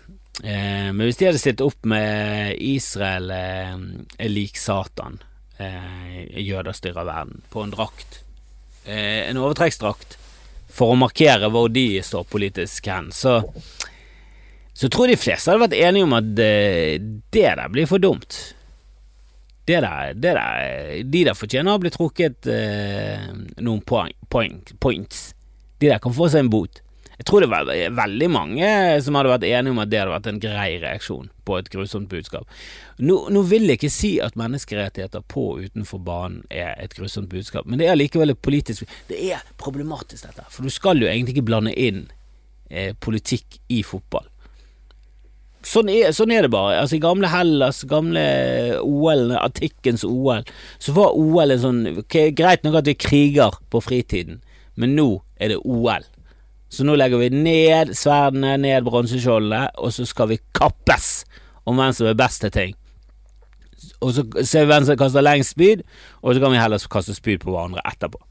Eh, 0.43 0.91
men 0.91 1.05
hvis 1.05 1.19
de 1.19 1.29
hadde 1.29 1.39
stilt 1.39 1.63
opp 1.63 1.87
med 1.87 2.59
Israel 2.59 3.31
eh, 3.31 3.77
er 4.19 4.31
lik 4.31 4.59
Satan, 4.59 5.21
eh, 5.57 6.25
jøder 6.43 6.75
styrer 6.75 7.07
verden, 7.07 7.41
på 7.51 7.63
en 7.63 7.71
drakt, 7.75 8.21
eh, 8.83 9.29
en 9.29 9.39
overtrekksdrakt, 9.39 10.17
for 10.69 10.93
å 10.93 10.99
markere 10.99 11.49
hvor 11.51 11.71
de 11.71 12.01
står 12.03 12.27
politisk 12.29 12.91
hen, 12.91 13.13
så 13.15 13.39
så 14.79 14.87
tror 14.87 15.09
jeg 15.09 15.17
de 15.17 15.23
fleste 15.25 15.51
hadde 15.51 15.65
vært 15.65 15.75
enige 15.75 16.07
om 16.07 16.15
at 16.15 16.27
det, 16.37 16.53
eh, 16.55 17.09
det 17.35 17.49
der 17.59 17.71
blir 17.73 17.89
for 17.89 18.01
dumt 18.01 18.37
det 19.69 19.81
der, 19.83 20.13
det 20.13 20.33
der, 20.33 21.03
De 21.03 21.23
der 21.27 21.37
fortjener 21.37 21.75
å 21.75 21.81
bli 21.81 21.91
trukket 21.93 22.47
eh, 22.49 23.27
noen 23.61 23.83
poeng, 23.85 24.15
poeng, 24.33 24.55
points. 24.81 25.35
De 25.77 25.91
der 25.91 26.01
kan 26.01 26.15
få 26.15 26.25
seg 26.31 26.45
en 26.45 26.49
bot. 26.49 26.81
Jeg 27.19 27.27
tror 27.27 27.43
det 27.43 27.49
var 27.51 27.67
veldig 27.67 28.29
mange 28.31 28.67
som 29.03 29.17
hadde 29.19 29.33
vært 29.33 29.45
enige 29.49 29.73
om 29.75 29.81
at 29.83 29.91
det 29.91 29.99
hadde 29.99 30.13
vært 30.13 30.29
en 30.31 30.39
grei 30.39 30.69
reaksjon 30.79 31.27
på 31.45 31.57
et 31.59 31.67
grusomt 31.69 32.07
budskap. 32.09 32.47
Nå, 33.03 33.17
nå 33.35 33.43
vil 33.51 33.67
jeg 33.67 33.81
ikke 33.81 33.91
si 33.91 34.13
at 34.23 34.39
menneskerettigheter 34.39 35.25
på 35.27 35.43
og 35.51 35.67
utenfor 35.67 35.99
banen 36.07 36.45
er 36.47 36.71
et 36.79 36.95
grusomt 36.95 37.27
budskap, 37.31 37.67
men 37.67 37.81
det 37.81 37.91
er 37.91 37.99
likevel 37.99 38.31
et 38.31 38.41
politisk 38.41 38.87
Det 39.11 39.19
er 39.35 39.43
problematisk, 39.59 40.29
dette. 40.29 40.47
For 40.49 40.63
du 40.63 40.71
skal 40.71 41.03
jo 41.03 41.11
egentlig 41.11 41.35
ikke 41.35 41.49
blande 41.51 41.75
inn 41.75 42.05
eh, 42.71 42.95
politikk 42.95 43.59
i 43.67 43.83
fotball. 43.83 44.28
Sånn 45.65 45.89
er, 45.91 46.13
sånn 46.15 46.31
er, 46.31 46.45
det 46.45 46.53
bare. 46.53 46.77
Altså 46.79 46.95
I 46.95 47.01
gamle 47.03 47.29
Hellas, 47.31 47.81
gamle 47.89 48.21
OL, 48.79 49.33
Artikkens 49.35 50.05
OL, 50.07 50.45
så 50.79 50.95
var 50.95 51.17
OL 51.19 51.51
en 51.51 51.63
sånn 51.63 51.81
okay, 51.99 52.31
Greit 52.35 52.63
nok 52.63 52.79
at 52.79 52.87
vi 52.87 52.95
kriger 52.95 53.57
på 53.71 53.81
fritiden, 53.83 54.39
men 54.79 54.95
nå 54.95 55.09
er 55.35 55.51
det 55.53 55.59
OL. 55.65 56.07
Så 56.71 56.85
nå 56.85 56.95
legger 56.95 57.19
vi 57.19 57.31
ned 57.33 57.91
sverdene, 57.97 58.53
ned 58.61 58.85
bronseskjoldene, 58.87 59.65
og 59.81 59.91
så 59.91 60.05
skal 60.07 60.31
vi 60.31 60.39
kappes 60.55 61.25
om 61.67 61.79
hvem 61.79 61.91
som 61.97 62.07
er 62.07 62.17
best 62.17 62.45
til 62.45 62.53
ting. 62.55 62.77
Og 63.99 64.13
så 64.15 64.23
ser 64.45 64.63
vi 64.63 64.71
hvem 64.71 64.87
som 64.87 64.99
kaster 64.99 65.25
lengst 65.25 65.55
spyd, 65.57 65.83
og 66.21 66.35
så 66.35 66.43
kan 66.43 66.53
vi 66.53 66.61
heller 66.61 66.89
kaste 66.91 67.15
spyd 67.17 67.43
på 67.43 67.51
hverandre 67.51 67.83
etterpå. 67.89 68.21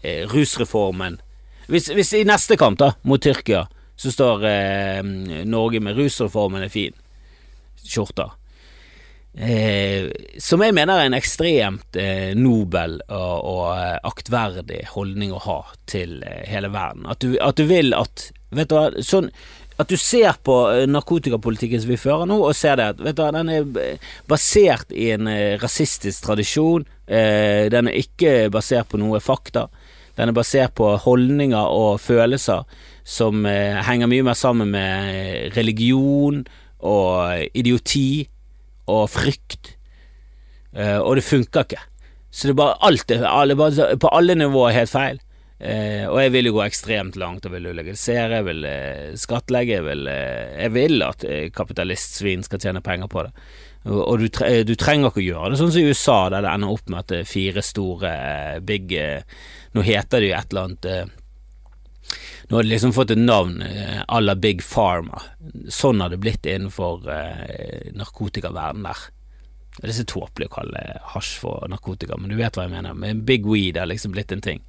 eh, 0.03 0.27
rusreformen. 0.33 1.21
Hvis, 1.69 1.91
hvis, 1.95 2.13
i 2.17 2.25
neste 2.27 2.57
kamp, 2.59 2.79
da, 2.81 2.93
mot 3.07 3.23
Tyrkia, 3.23 3.69
så 3.95 4.11
står 4.11 4.45
eh, 4.49 5.03
Norge 5.47 5.81
med 5.85 5.97
rusreformen 6.01 6.63
er 6.65 6.73
fin 6.75 6.95
skjorter. 7.89 8.37
Eh, 9.39 10.09
som 10.39 10.63
jeg 10.65 10.75
mener 10.75 10.99
er 10.99 11.07
en 11.07 11.15
ekstremt 11.15 11.97
eh, 12.01 12.33
nobel 12.35 12.97
og, 13.07 13.37
og, 13.47 13.65
eh, 13.77 13.99
aktverdig 14.09 14.81
holdning 14.97 15.31
å 15.37 15.43
ha 15.45 15.59
til 15.87 16.17
eh, 16.27 16.43
hele 16.49 16.73
verden. 16.75 17.07
At 17.07 17.23
du, 17.23 17.37
at 17.39 17.61
du, 17.61 17.69
vil 17.69 17.95
at 17.95 18.31
Vet 18.49 18.71
du 18.71 18.79
hva, 18.79 18.89
sånn 19.05 19.29
at 19.79 19.93
du 19.93 19.99
ser 20.01 20.41
på 20.43 20.57
eh, 20.73 20.89
narkotikapolitikken 20.91 21.85
som 21.85 21.93
vi 21.93 22.01
fører 22.01 22.27
nå, 22.27 22.41
og 22.49 22.57
ser 22.57 22.81
det 22.81 22.89
at 22.95 23.03
vet 23.05 23.19
du 23.19 23.23
den 23.37 23.53
er 23.53 24.07
basert 24.27 24.91
i 24.97 25.13
en 25.15 25.29
eh, 25.31 25.59
rasistisk 25.63 26.25
tradisjon. 26.27 26.89
den 27.09 27.89
er 27.89 27.95
ikke 27.97 28.51
basert 28.53 28.91
på 28.91 28.99
noe 29.01 29.21
fakta. 29.21 29.69
Den 30.19 30.29
er 30.29 30.37
basert 30.37 30.75
på 30.77 30.91
holdninger 31.07 31.71
og 31.73 32.01
følelser 32.03 32.67
som 33.09 33.47
henger 33.47 34.11
mye 34.11 34.27
mer 34.27 34.37
sammen 34.37 34.75
med 34.75 35.55
religion 35.57 36.43
og 36.87 37.47
idioti 37.59 38.29
og 38.89 39.09
frykt, 39.13 39.75
uh, 40.77 41.01
og 41.03 41.19
det 41.19 41.27
funker 41.27 41.67
ikke. 41.67 41.81
Så 42.31 42.49
det 42.49 42.55
er 42.55 42.61
bare 42.61 42.77
alt 42.85 43.13
alle, 43.13 43.57
på 43.99 44.13
alle 44.13 44.37
nivåer 44.39 44.77
helt 44.77 44.93
feil. 44.93 45.23
Uh, 45.59 46.07
og 46.07 46.21
jeg 46.23 46.33
vil 46.37 46.49
jo 46.49 46.55
gå 46.59 46.65
ekstremt 46.69 47.17
langt 47.19 47.47
og 47.49 47.57
vil 47.57 47.67
legalisere, 47.75 48.39
jeg 48.39 48.47
vil 48.47 48.67
uh, 48.69 49.17
skattlegge, 49.19 49.81
jeg 49.81 49.87
vil, 49.89 50.07
jeg 50.09 50.75
vil 50.77 51.03
at 51.07 51.27
kapitalistsvin 51.55 52.47
skal 52.47 52.63
tjene 52.63 52.85
penger 52.85 53.11
på 53.11 53.27
det. 53.27 53.33
Og 53.89 54.19
du, 54.21 54.27
tre, 54.33 54.63
du, 54.67 54.75
trenger 54.77 55.09
ikke 55.09 55.23
å 55.23 55.29
gjøre 55.29 55.51
det 55.53 55.59
sånn 55.61 55.71
som 55.73 55.81
i 55.81 55.91
USA, 55.91 56.19
der 56.33 56.43
det 56.45 56.51
ender 56.51 56.73
opp 56.75 56.91
med 56.91 56.99
at 57.01 57.13
det 57.13 57.21
er 57.23 57.31
fire 57.31 57.63
store 57.65 58.11
big 58.67 58.91
Nå 59.73 59.85
heter 59.87 60.21
det 60.21 60.29
jo 60.29 60.35
et 60.35 60.53
eller 60.53 60.67
annet 60.67 61.18
nå 62.49 62.57
har 62.57 62.63
de 62.63 62.69
liksom 62.69 62.93
fått 62.97 63.11
et 63.13 63.21
navn 63.21 63.63
eh, 63.63 64.01
à 64.09 64.21
la 64.21 64.35
Big 64.35 64.63
Pharma. 64.65 65.21
Sånn 65.69 66.01
har 66.01 66.09
det 66.09 66.21
blitt 66.23 66.47
innenfor 66.49 67.05
eh, 67.13 67.93
der. 67.93 69.03
Det 69.79 69.91
er 69.93 69.95
så 69.95 70.07
tåpelig 70.09 70.49
å 70.49 70.55
kalle 70.57 70.85
hasj 71.13 71.35
for 71.43 71.69
narkotika, 71.71 72.17
men 72.17 72.33
du 72.33 72.39
vet 72.39 72.57
hva 72.57 72.65
jeg 72.65 72.73
mener. 72.73 72.97
Men 72.97 73.21
Big 73.29 73.47
Weed 73.47 73.77
har 73.77 73.87
liksom 73.87 74.17
blitt 74.17 74.33
en 74.33 74.43
ting. 74.43 74.65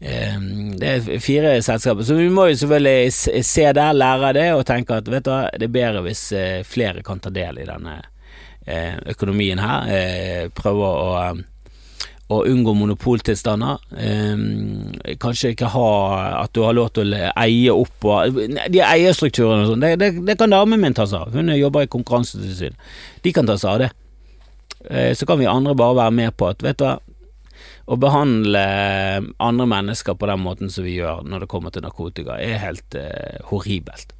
Eh, 0.00 0.40
det 0.80 0.90
er 0.90 1.22
fire 1.22 1.54
selskaper, 1.62 2.02
så 2.02 2.18
vi 2.18 2.28
må 2.28 2.48
jo 2.50 2.58
selvfølgelig 2.64 3.44
se 3.46 3.70
der, 3.72 3.94
lære 3.94 4.34
det, 4.36 4.48
og 4.58 4.66
tenke 4.66 4.98
at 4.98 5.08
vet 5.08 5.24
du 5.24 5.30
hva, 5.32 5.46
det 5.54 5.68
er 5.70 5.76
bedre 5.78 6.02
hvis 6.08 6.26
eh, 6.36 6.60
flere 6.66 7.06
kan 7.06 7.22
ta 7.22 7.30
del 7.32 7.62
i 7.62 7.68
denne 7.68 8.00
eh, 8.66 8.98
økonomien 9.14 9.62
her. 9.62 10.50
Prøve 10.58 10.90
å 10.90 11.10
å 12.32 12.40
unngå 12.48 12.72
monopoltilstander. 12.78 13.82
Eh, 14.00 15.16
kanskje 15.20 15.52
ikke 15.54 15.72
ha 15.74 15.88
at 16.42 16.54
du 16.56 16.62
har 16.64 16.76
lov 16.76 16.92
til 16.96 17.12
å 17.12 17.32
eie 17.44 17.72
opp 17.72 18.06
og 18.08 18.38
De 18.72 18.80
eierstrukturene 18.84 19.66
og 19.66 19.74
sånn, 19.74 19.84
det, 19.84 19.96
det, 20.00 20.12
det, 20.24 20.38
kan 20.40 20.52
damen 20.52 20.80
min 20.80 20.96
ta 20.96 21.06
seg 21.08 21.26
av. 21.26 21.34
Hun 21.36 21.52
jobber 21.54 21.84
i 21.84 21.92
Konkurransetilsynet. 21.92 22.94
De 23.24 23.34
kan 23.34 23.48
ta 23.48 23.58
seg 23.60 23.74
av 23.74 23.82
det. 23.84 23.90
Eh, 24.90 25.12
så 25.16 25.28
kan 25.28 25.40
vi 25.40 25.50
andre 25.50 25.76
bare 25.76 26.00
være 26.02 26.16
med 26.22 26.36
på 26.36 26.48
at, 26.52 26.64
vet 26.64 26.80
du 26.80 26.88
hva 26.88 26.98
å 27.84 27.98
behandle 28.00 28.64
andre 29.42 29.66
mennesker 29.68 30.16
på 30.16 30.28
den 30.30 30.40
måten 30.40 30.70
som 30.72 30.86
vi 30.86 30.96
gjør 30.96 31.24
når 31.28 31.44
det 31.44 31.50
kommer 31.52 31.74
til 31.74 31.84
narkotika, 31.84 32.38
er 32.40 32.62
helt 32.62 32.96
eh, 32.96 33.40
horribelt. 33.50 34.14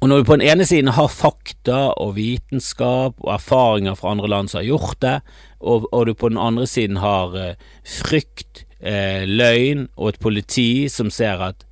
Og 0.00 0.08
når 0.08 0.22
du 0.22 0.28
på 0.30 0.36
den 0.38 0.46
ene 0.48 0.64
siden 0.64 0.94
har 0.96 1.12
fakta 1.12 1.90
og 2.00 2.14
vitenskap 2.16 3.18
og 3.20 3.32
erfaringer 3.34 3.98
fra 3.98 4.14
andre 4.14 4.30
land 4.32 4.48
som 4.48 4.62
har 4.62 4.70
gjort 4.70 5.00
det, 5.04 5.16
og, 5.60 5.88
og 5.92 6.06
du 6.08 6.14
på 6.16 6.30
den 6.32 6.40
andre 6.40 6.64
siden 6.66 7.02
har 7.02 7.36
eh, 7.36 7.58
frykt, 7.84 8.64
eh, 8.80 9.28
løgn 9.28 9.90
og 9.98 10.14
et 10.14 10.22
politi 10.22 10.88
som 10.88 11.12
ser 11.12 11.42
at 11.50 11.66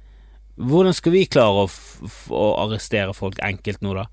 Hvordan 0.58 0.90
skal 0.90 1.12
vi 1.14 1.20
klare 1.30 1.68
å, 1.68 1.68
å 2.34 2.46
arrestere 2.64 3.12
folk 3.14 3.36
enkelt 3.46 3.78
nå, 3.78 3.92
da? 3.94 4.08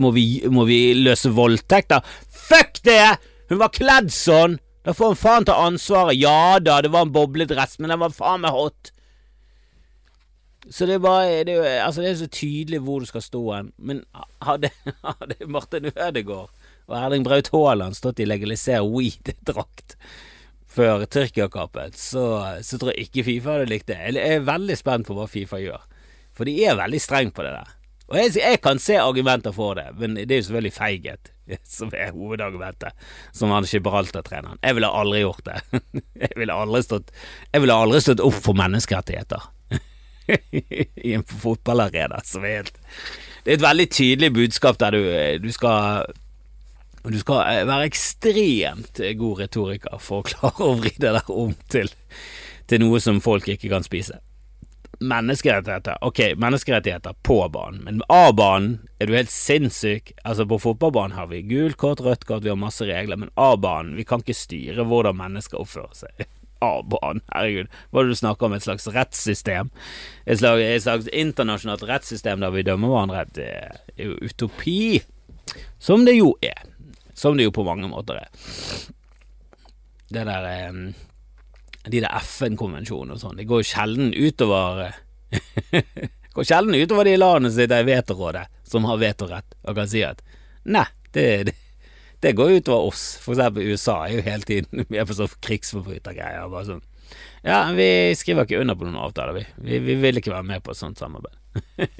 Må 0.00 0.14
vi, 0.16 0.40
må 0.48 0.64
vi 0.64 0.94
løse 0.96 1.28
voldtekter? 1.36 2.00
Fuck 2.24 2.80
det! 2.88 3.18
Hun 3.52 3.60
var 3.60 3.68
kledd 3.68 4.08
sånn! 4.08 4.56
Da 4.84 4.94
får 4.96 5.12
hun 5.12 5.20
faen 5.20 5.44
ta 5.44 5.58
ansvaret. 5.60 6.16
Ja 6.16 6.56
da, 6.56 6.78
det 6.80 6.88
var 6.92 7.04
en 7.04 7.12
bobledress, 7.12 7.76
men 7.76 7.92
den 7.92 8.00
var 8.00 8.16
faen 8.16 8.46
meg 8.46 8.56
hot. 8.56 8.93
Så 10.70 10.86
det 10.88 10.96
er 10.96 11.02
bare 11.04 11.44
det 11.44 11.56
er, 11.60 11.80
altså 11.84 12.02
det 12.02 12.10
er 12.10 12.20
så 12.22 12.28
tydelig 12.32 12.80
hvor 12.84 13.02
du 13.02 13.08
skal 13.08 13.24
stå 13.24 13.42
hen. 13.52 13.72
Men 13.76 14.04
hadde, 14.44 14.70
hadde 15.08 15.48
Martin 15.50 15.90
Ødegaard 15.92 16.52
og 16.86 16.96
Erling 16.98 17.24
Braut 17.24 17.50
Haaland 17.52 17.96
stått 17.96 18.20
i 18.20 18.28
legaliser 18.28 18.84
weed-drakt 18.84 19.96
før 20.74 21.04
Tyrkia-kappet, 21.06 21.94
så, 21.98 22.24
så, 22.66 22.78
tror 22.80 22.90
jeg 22.92 23.06
ikke 23.06 23.24
Fifa 23.28 23.54
hadde 23.54 23.70
likt 23.70 23.86
det. 23.92 23.98
Jeg 24.10 24.40
er 24.40 24.46
veldig 24.46 24.76
spent 24.78 25.06
på 25.06 25.14
hva 25.16 25.28
Fifa 25.30 25.60
gjør, 25.62 25.84
for 26.34 26.50
de 26.50 26.56
er 26.66 26.78
veldig 26.80 27.00
strenge 27.02 27.34
på 27.36 27.46
det 27.46 27.54
der. 27.54 27.70
Og 28.10 28.18
jeg, 28.18 28.34
jeg, 28.36 28.60
kan 28.60 28.80
se 28.82 28.98
argumenter 29.00 29.54
for 29.54 29.78
det, 29.78 29.86
men 29.96 30.18
det 30.18 30.26
er 30.26 30.42
jo 30.42 30.48
selvfølgelig 30.48 30.74
feighet 30.76 31.30
som 31.76 31.94
er 31.94 32.12
hovedargumentet, 32.12 33.06
som 33.32 33.54
han 33.54 33.68
Gibraltar-treneren. 33.70 34.58
Jeg 34.60 34.76
ville 34.76 34.90
aldri 34.90 35.22
gjort 35.22 35.46
det. 35.46 35.82
Jeg 36.24 36.34
ville 36.40 36.56
aldri 36.56 36.80
stått, 36.82 37.10
jeg 37.52 37.62
ville 37.62 37.74
aldri 37.76 37.98
stått 38.00 38.22
opp 38.24 38.36
for 38.42 38.56
menneskerettigheter 38.58 39.42
i 41.08 41.14
en 41.14 41.24
fotballarena 41.24 42.20
som 42.24 42.44
er 42.44 42.62
helt 42.62 42.78
Det 43.44 43.52
er 43.52 43.58
et 43.58 43.64
veldig 43.64 43.88
tydelig 43.92 44.30
budskap 44.34 44.78
der 44.80 44.96
du, 44.96 45.08
du 45.44 45.50
skal 45.52 46.06
du 47.04 47.18
skal 47.20 47.66
være 47.68 47.88
ekstremt 47.90 49.00
god 49.18 49.40
retoriker 49.42 49.98
for 50.00 50.22
å 50.22 50.26
klare 50.30 50.68
å 50.68 50.76
vri 50.78 50.94
det 50.96 51.12
der 51.18 51.32
om 51.32 51.52
til, 51.72 51.90
til 52.70 52.80
noe 52.80 53.00
som 53.04 53.20
folk 53.24 53.48
ikke 53.52 53.72
kan 53.72 53.84
spise. 53.84 54.20
Menneskerettigheter, 55.04 55.98
ok, 56.06 56.20
menneskerettigheter 56.40 57.16
på 57.26 57.36
banen, 57.52 57.82
men 57.84 58.00
A-banen 58.08 58.78
er 59.02 59.10
du 59.10 59.16
helt 59.18 59.32
sinnssyk. 59.32 60.14
Altså, 60.22 60.46
på 60.48 60.60
fotballbanen 60.62 61.16
har 61.18 61.28
vi 61.32 61.42
gult 61.50 61.76
kort, 61.82 62.00
rødt 62.00 62.24
kort, 62.24 62.44
vi 62.46 62.52
har 62.52 62.56
masse 62.56 62.86
regler, 62.88 63.20
men 63.20 63.32
A-banen, 63.34 63.98
vi 63.98 64.06
kan 64.08 64.24
ikke 64.24 64.38
styre 64.38 64.86
hvordan 64.88 65.18
mennesker 65.18 65.60
oppfører 65.60 65.98
seg. 66.06 66.24
Av 66.62 66.84
banen, 66.88 67.22
herregud, 67.34 67.72
hva 67.90 68.00
er 68.00 68.06
det 68.06 68.14
du 68.14 68.20
snakker 68.20 68.46
om, 68.46 68.54
et 68.56 68.64
slags 68.64 68.86
rettssystem? 68.94 69.72
Et 70.24 70.38
slags, 70.40 70.62
et 70.62 70.84
slags 70.84 71.08
internasjonalt 71.12 71.82
rettssystem 71.88 72.44
der 72.44 72.54
vi 72.54 72.64
dømmer 72.66 72.92
hverandre, 72.92 73.24
det 73.36 73.48
er 73.98 74.06
jo 74.10 74.18
utopi. 74.22 75.02
Som 75.82 76.06
det 76.06 76.16
jo 76.16 76.34
er. 76.44 76.62
Som 77.14 77.36
det 77.36 77.48
jo 77.48 77.54
på 77.54 77.66
mange 77.66 77.90
måter 77.90 78.22
er. 78.22 78.30
Det 80.14 80.24
der 80.24 80.48
eh, 80.48 80.78
de 81.84 82.00
der 82.00 82.12
FN-konvensjonene 82.22 83.16
og 83.16 83.20
sånn, 83.20 83.36
det 83.38 83.48
går 83.48 83.60
jo 83.60 83.68
sjelden 83.68 84.14
utover 84.16 84.94
går 86.34 86.46
sjelden 86.48 86.78
utover 86.78 87.08
de 87.08 87.16
landene 87.18 87.50
som 87.50 87.60
sitter 87.60 87.82
i 87.82 87.88
vetorådet, 87.90 88.44
som 88.66 88.88
har 88.88 89.02
vetorett, 89.02 89.56
og 89.64 89.76
kan 89.78 89.90
si 89.90 90.04
at 90.06 90.22
nei, 90.64 90.86
det, 91.14 91.26
det, 91.50 91.54
det 92.24 92.34
går 92.38 92.58
utover 92.58 92.90
oss. 92.90 93.04
For 93.22 93.36
eksempel 93.36 93.70
USA 93.70 94.00
er 94.06 94.16
jo 94.16 94.24
hele 94.26 94.48
tiden 94.48 94.84
Vi 94.90 94.98
er 95.00 95.06
på 95.08 95.16
sånn 95.16 95.38
krigsforbrytergreier. 95.44 96.50
Bare 96.52 96.68
sånn 96.72 96.84
Ja, 97.44 97.60
vi 97.76 97.86
skriver 98.16 98.46
ikke 98.46 98.62
under 98.62 98.76
på 98.80 98.86
noen 98.88 99.02
avtaler, 99.04 99.36
vi. 99.36 99.44
vi. 99.60 99.80
Vi 99.84 99.96
vil 100.00 100.20
ikke 100.20 100.32
være 100.32 100.48
med 100.48 100.64
på 100.64 100.72
et 100.72 100.80
sånt 100.80 101.00
samarbeid. 101.00 101.36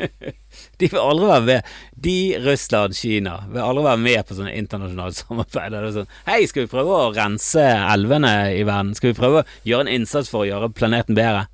de 0.81 0.89
vil 0.89 1.01
aldri 1.01 1.29
være 1.29 1.45
med. 1.47 1.73
De, 2.07 2.17
Russland, 2.47 2.97
Kina, 2.97 3.37
vil 3.53 3.63
aldri 3.63 3.85
være 3.85 4.03
med 4.07 4.21
på 4.27 4.39
sånne 4.39 4.55
internasjonale 4.57 5.17
samarbeid. 5.21 5.75
Det 5.75 5.83
er 5.83 5.97
sånn, 5.99 6.13
Hei, 6.31 6.41
skal 6.51 6.65
vi 6.65 6.73
prøve 6.73 6.97
å 6.97 7.13
rense 7.15 7.65
elvene 7.95 8.35
i 8.57 8.63
verden? 8.67 8.95
Skal 8.97 9.13
vi 9.13 9.19
prøve 9.21 9.43
å 9.43 9.49
gjøre 9.69 9.87
en 9.87 9.95
innsats 9.99 10.33
for 10.33 10.45
å 10.45 10.49
gjøre 10.49 10.73
planeten 10.75 11.19
bedre? 11.19 11.47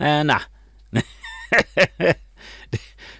Eh, 0.00 0.22
nei. 0.26 0.40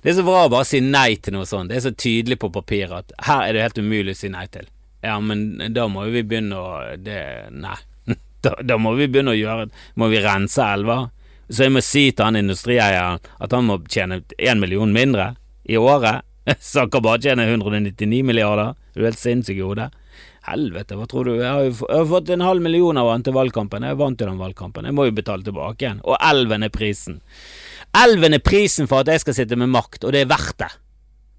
det 0.03 0.11
er 0.11 0.17
så 0.17 0.25
bra 0.27 0.47
å 0.47 0.53
bare 0.53 0.67
si 0.69 0.81
nei 0.85 1.17
til 1.21 1.37
noe 1.37 1.49
sånt. 1.49 1.69
Det 1.71 1.79
er 1.79 1.87
så 1.89 1.93
tydelig 1.93 2.41
på 2.41 2.53
papiret 2.55 2.97
at 3.05 3.13
her 3.29 3.45
er 3.45 3.57
det 3.57 3.67
helt 3.69 3.85
umulig 3.85 4.17
å 4.17 4.21
si 4.25 4.33
nei 4.33 4.47
til. 4.53 4.67
Ja, 5.07 5.17
men 5.23 5.61
da 5.75 5.87
må 5.91 6.07
vi 6.13 6.25
begynne 6.27 6.59
å 6.61 6.71
det, 6.99 7.21
Nei. 7.55 7.79
Da, 8.45 8.53
da 8.63 8.77
må 8.79 8.93
vi 8.95 9.09
begynne 9.09 9.33
å 9.33 9.39
gjøre 9.39 9.71
Må 9.99 10.07
vi 10.13 10.21
rense 10.23 10.63
elver? 10.63 11.09
Så 11.49 11.65
jeg 11.65 11.73
må 11.75 11.81
si 11.83 12.09
til 12.11 12.27
han 12.27 12.39
industrieieren 12.39 13.23
at 13.43 13.55
han 13.55 13.67
må 13.69 13.79
tjene 13.91 14.21
én 14.37 14.59
million 14.61 14.91
mindre 14.93 15.33
i 15.67 15.79
året, 15.79 16.25
så 16.59 16.85
han 16.85 16.91
kan 16.91 17.05
bare 17.07 17.23
tjene 17.23 17.47
199 17.47 18.23
milliarder. 18.27 18.75
Du 18.95 19.03
er 19.03 19.11
helt 19.11 19.21
sinnssyk 19.21 19.59
i 19.59 19.63
hodet. 19.63 19.89
Helvete, 20.47 20.95
hva 20.99 21.07
tror 21.11 21.27
du? 21.27 21.33
Jeg 21.41 21.47
har 21.47 21.65
jo 21.67 22.03
fått 22.11 22.31
en 22.35 22.45
halv 22.47 22.63
million 22.63 22.99
av 22.99 23.11
han 23.11 23.25
til 23.27 23.35
valgkampen. 23.35 23.87
Jeg 23.87 23.99
vant 23.99 24.21
jo 24.21 24.29
den 24.29 24.43
valgkampen. 24.43 24.87
Jeg 24.87 24.95
må 24.95 25.09
jo 25.09 25.15
betale 25.15 25.47
tilbake 25.47 25.87
igjen. 25.87 26.03
Og 26.07 26.19
elven 26.23 26.67
er 26.67 26.75
prisen. 26.75 27.19
Elven 27.99 28.37
er 28.39 28.43
prisen 28.47 28.91
for 28.91 29.03
at 29.03 29.11
jeg 29.11 29.25
skal 29.25 29.39
sitte 29.41 29.59
med 29.59 29.73
makt, 29.75 30.05
og 30.07 30.15
det 30.15 30.23
er 30.23 30.31
verdt 30.31 30.59
det. 30.63 30.71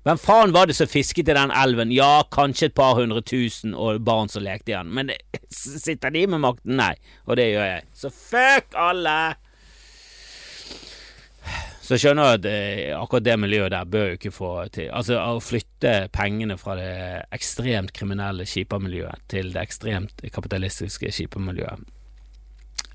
Hvem 0.08 0.20
faen 0.24 0.54
var 0.56 0.70
det 0.70 0.76
som 0.78 0.88
fisket 0.88 1.28
i 1.28 1.34
den 1.36 1.52
elven? 1.52 1.90
Ja, 1.92 2.22
kanskje 2.32 2.70
et 2.70 2.76
par 2.80 2.94
hundre 2.96 3.20
tusen 3.28 3.74
og 3.76 4.06
barn 4.08 4.30
som 4.32 4.46
lekte 4.46 4.72
i 4.72 4.76
den, 4.78 4.94
men 4.96 5.12
sitter 5.52 6.14
de 6.16 6.22
med 6.32 6.40
makten? 6.46 6.78
Nei, 6.80 6.94
og 7.28 7.36
det 7.36 7.50
gjør 7.50 7.68
jeg. 7.68 7.84
Så 7.92 8.12
fuck 8.16 8.78
alle! 8.80 9.18
Så 11.84 11.98
jeg 11.98 12.06
skjønner 12.06 12.38
at 12.38 12.48
eh, 12.48 12.94
akkurat 12.96 13.28
det 13.28 13.36
miljøet 13.40 13.76
der 13.76 13.92
bør 13.92 14.08
jo 14.14 14.16
ikke 14.16 14.32
få 14.36 14.54
til 14.76 14.90
Altså 14.96 15.20
å 15.20 15.38
flytte 15.44 15.94
pengene 16.16 16.56
fra 16.60 16.80
det 16.80 16.96
ekstremt 17.36 17.92
kriminelle 17.96 18.48
skipermiljøet 18.48 19.28
til 19.32 19.52
det 19.52 19.68
ekstremt 19.68 20.24
kapitalistiske 20.32 21.12
skipermiljøet. 21.20 21.84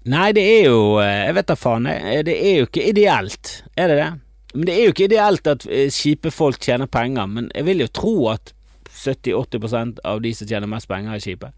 Nei, 0.09 0.27
det 0.33 0.48
er 0.48 0.68
jo 0.70 0.83
eh, 1.05 1.27
Jeg 1.27 1.40
vet 1.42 1.53
da 1.53 1.61
faen. 1.61 1.92
Det 2.25 2.40
er 2.40 2.62
jo 2.62 2.72
ikke 2.72 2.88
ideelt, 2.88 3.59
er 3.77 3.92
det 3.92 4.01
det? 4.01 4.12
Men 4.53 4.67
det 4.69 4.75
er 4.75 4.83
jo 4.85 4.95
ikke 4.95 5.09
ideelt 5.09 5.49
at 5.49 5.67
kjipe 5.97 6.33
folk 6.35 6.61
tjener 6.61 6.91
penger, 6.91 7.27
men 7.27 7.51
jeg 7.55 7.67
vil 7.69 7.85
jo 7.85 7.93
tro 7.93 8.17
at 8.33 8.53
70-80% 8.93 10.03
av 10.05 10.21
de 10.25 10.35
som 10.37 10.49
tjener 10.49 10.69
mest 10.69 10.91
penger, 10.91 11.15
er 11.15 11.25
kjipe. 11.25 11.53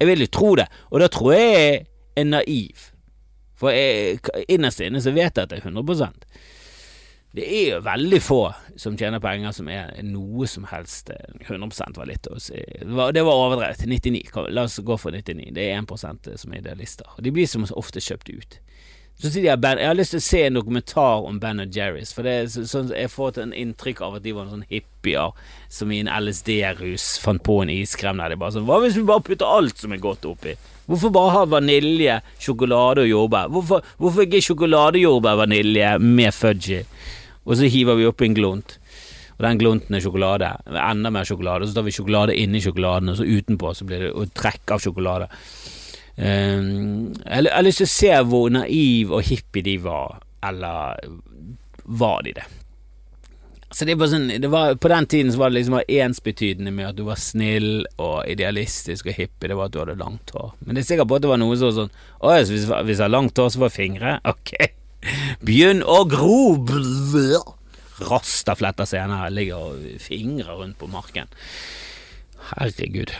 Jeg 0.00 0.08
vil 0.10 0.24
jo 0.24 0.32
tro 0.34 0.54
det, 0.58 0.66
og 0.90 1.04
da 1.04 1.10
tror 1.12 1.36
jeg 1.36 1.52
jeg 1.52 1.84
er 2.18 2.26
naiv. 2.26 2.88
For 3.54 3.70
jeg, 3.70 4.18
innerst 4.50 4.82
inne 4.82 5.00
så 5.00 5.14
vet 5.14 5.38
jeg 5.38 5.46
at 5.46 5.52
det 5.52 5.60
er 5.60 5.70
100% 5.70 6.26
det 7.32 7.44
er 7.48 7.68
jo 7.70 7.78
veldig 7.84 8.18
få 8.20 8.40
som 8.76 8.96
tjener 8.98 9.20
penger 9.24 9.54
som 9.56 9.68
er 9.72 9.94
noe 10.04 10.46
som 10.50 10.66
helst 10.68 11.08
100 11.14 11.64
eh, 11.64 11.94
var 11.96 12.08
litt 12.10 12.28
å 12.28 12.36
si. 12.40 12.60
Det 12.60 12.92
var, 12.92 13.14
det 13.16 13.22
var 13.24 13.40
overdrevet. 13.46 13.86
99. 13.88 14.26
La 14.52 14.66
oss 14.68 14.76
gå 14.84 14.98
for 15.00 15.16
99. 15.16 15.48
Det 15.56 15.64
er 15.64 15.80
1 15.80 15.94
eh, 15.96 16.36
som 16.36 16.52
er 16.52 16.60
idealister. 16.60 17.08
Og 17.16 17.24
de 17.24 17.32
blir 17.32 17.48
som 17.48 17.64
ofte 17.72 18.04
kjøpt 18.04 18.28
ut. 18.28 18.58
Så 19.22 19.30
sier 19.30 19.46
de 19.46 19.54
ben, 19.62 19.78
Jeg 19.78 19.86
har 19.86 19.94
lyst 19.94 20.16
til 20.16 20.18
å 20.18 20.26
se 20.26 20.40
en 20.48 20.58
dokumentar 20.58 21.28
om 21.28 21.38
Ben 21.38 21.62
og 21.62 21.76
Jerrys. 21.76 22.10
For 22.12 22.26
det 22.26 22.32
er 22.40 22.48
så, 22.50 22.64
så, 22.66 22.82
Jeg 22.90 23.12
får 23.12 23.36
et 23.36 23.56
inntrykk 23.62 24.02
av 24.02 24.18
at 24.18 24.26
de 24.26 24.34
var 24.34 24.48
noen 24.48 24.64
sånn 24.64 24.72
hippier 24.72 25.30
som 25.70 25.94
i 25.94 26.02
en 26.02 26.10
LSD-rus 26.10 27.06
fant 27.22 27.42
på 27.46 27.60
en 27.62 27.70
iskrem 27.70 28.18
der 28.18 28.34
de 28.34 28.40
bare 28.42 28.56
sånn 28.56 28.66
Hva 28.66 28.80
hvis 28.82 28.98
vi 28.98 29.06
bare 29.06 29.24
putter 29.24 29.46
alt 29.46 29.78
som 29.78 29.94
er 29.94 30.02
godt 30.02 30.26
oppi? 30.26 30.56
Hvorfor 30.90 31.14
bare 31.14 31.36
ha 31.36 31.46
vanilje, 31.46 32.18
sjokolade 32.42 33.06
og 33.06 33.12
jordbær? 33.12 33.50
Hvorfor, 33.54 33.86
hvorfor 34.02 34.26
ikke 34.26 34.42
sjokoladejordbær, 34.42 35.38
vanilje 35.44 35.92
med 36.02 36.34
fudgy? 36.34 36.82
og 37.44 37.58
så 37.58 37.68
hiver 37.70 37.98
vi 37.98 38.06
oppi 38.06 38.28
en 38.28 38.36
glunt. 38.36 38.76
Og 39.38 39.44
den 39.46 39.58
glunten 39.58 39.96
er 39.96 40.02
sjokolade. 40.04 40.50
Enda 40.70 41.10
mer 41.10 41.26
sjokolade. 41.26 41.64
Og 41.64 41.70
så 41.70 41.78
tar 41.78 41.86
vi 41.86 41.94
sjokolade 41.94 42.36
inni 42.38 42.60
sjokoladen, 42.62 43.10
og 43.10 43.18
så 43.18 43.26
utenpå 43.26 43.72
så 43.74 43.86
blir 43.88 44.04
det 44.04 44.12
et 44.12 44.34
trekk 44.38 44.76
av 44.76 44.82
sjokolade. 44.84 45.28
Um, 46.16 47.14
jeg 47.24 47.48
har 47.48 47.64
lyst 47.64 47.80
til 47.80 47.88
å 47.88 47.92
se 47.92 48.16
hvor 48.28 48.50
naiv 48.52 49.14
og 49.16 49.24
hippie 49.24 49.64
de 49.64 49.78
var, 49.80 50.20
eller 50.44 51.00
var 51.84 52.26
de 52.26 52.34
det? 52.36 52.44
Så 53.72 53.86
det 53.88 53.94
er 53.94 54.00
bare 54.02 54.12
sånn, 54.12 54.28
det 54.42 54.50
var, 54.52 54.74
På 54.76 54.90
den 54.92 55.06
tiden 55.08 55.32
så 55.32 55.40
var 55.40 55.50
det 55.50 55.62
liksom 55.62 55.78
ensbetydende 55.80 56.74
med 56.76 56.90
at 56.90 56.98
du 56.98 57.06
var 57.06 57.20
snill 57.20 57.86
og 57.96 58.28
idealistisk 58.28 59.08
og 59.08 59.16
hippie. 59.16 59.48
Det 59.48 59.56
var 59.56 59.70
at 59.70 59.74
du 59.74 59.80
hadde 59.80 59.96
langt 60.00 60.32
hår. 60.36 60.52
Men 60.60 60.76
det 60.76 60.82
er 60.82 60.90
sikkert 60.90 61.08
på 61.08 61.16
at 61.16 61.24
det 61.24 61.32
var 61.32 61.40
noe 61.40 61.56
sånn 61.56 61.74
sånn 61.78 61.94
Å 62.20 62.34
ja, 62.36 62.44
hvis, 62.44 62.68
hvis 62.68 62.98
jeg 62.98 63.06
har 63.06 63.14
langt 63.14 63.40
hår, 63.40 63.52
så 63.54 63.64
var 63.64 63.72
fingre? 63.72 64.18
Ok. 64.32 64.54
Begynn 65.42 65.80
å 65.82 66.02
gro! 66.06 66.36
Rastafletter 68.02 68.86
senere 68.86 69.32
ligger 69.32 69.72
og 69.72 69.88
fingrer 70.02 70.60
rundt 70.60 70.78
på 70.78 70.90
marken. 70.92 71.32
Herregud. 72.50 73.14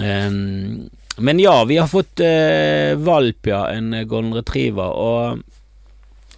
Um, 0.00 0.88
men 1.16 1.40
ja, 1.40 1.64
vi 1.64 1.78
har 1.80 1.88
fått 1.88 2.20
uh, 2.20 2.92
valp, 3.00 3.48
ja. 3.48 3.66
En 3.72 3.94
golden 4.08 4.34
retriever. 4.36 4.92
Og 4.92 5.44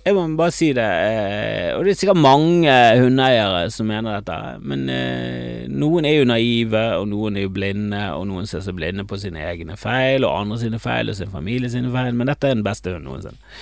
Jeg 0.09 0.15
må 0.17 0.23
bare 0.39 0.55
si 0.55 0.71
det. 0.73 0.85
Eh, 0.87 1.75
og 1.77 1.83
det 1.85 1.93
er 1.93 1.97
sikkert 2.01 2.21
mange 2.23 2.73
hundeeiere 2.97 3.67
som 3.75 3.91
mener 3.91 4.15
dette, 4.23 4.37
men 4.65 4.87
eh, 4.89 5.67
noen 5.69 6.07
er 6.09 6.15
jo 6.15 6.29
naive, 6.31 6.85
og 6.97 7.11
noen 7.11 7.37
er 7.37 7.45
jo 7.45 7.51
blinde, 7.53 8.01
og 8.17 8.25
noen 8.31 8.49
ser 8.49 8.63
seg 8.65 8.79
blinde 8.79 9.05
på 9.05 9.19
sine 9.21 9.43
egne 9.45 9.77
feil, 9.77 10.25
og 10.25 10.33
andre 10.47 10.61
sine 10.63 10.81
feil, 10.81 11.13
og 11.13 11.19
sin 11.19 11.35
familie 11.35 11.69
sine 11.69 11.93
feil, 11.93 12.17
men 12.17 12.31
dette 12.31 12.49
er 12.49 12.57
den 12.57 12.65
beste 12.65 12.95
hunden 12.95 13.11
noensinne. 13.11 13.53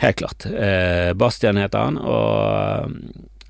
Helt 0.00 0.18
klart. 0.22 0.48
Bastian 1.20 1.60
heter 1.60 1.84
han, 1.90 2.00
og 2.00 2.96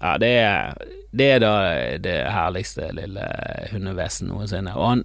ja, 0.00 0.16
det 0.18 0.32
er, 0.42 0.74
det 1.14 1.28
er 1.36 1.42
da 1.44 1.54
det 2.02 2.16
herligste 2.34 2.90
lille 2.96 3.26
hundevesen 3.72 4.32
noensinne. 4.32 4.74
Og 4.74 4.88
han 4.88 5.04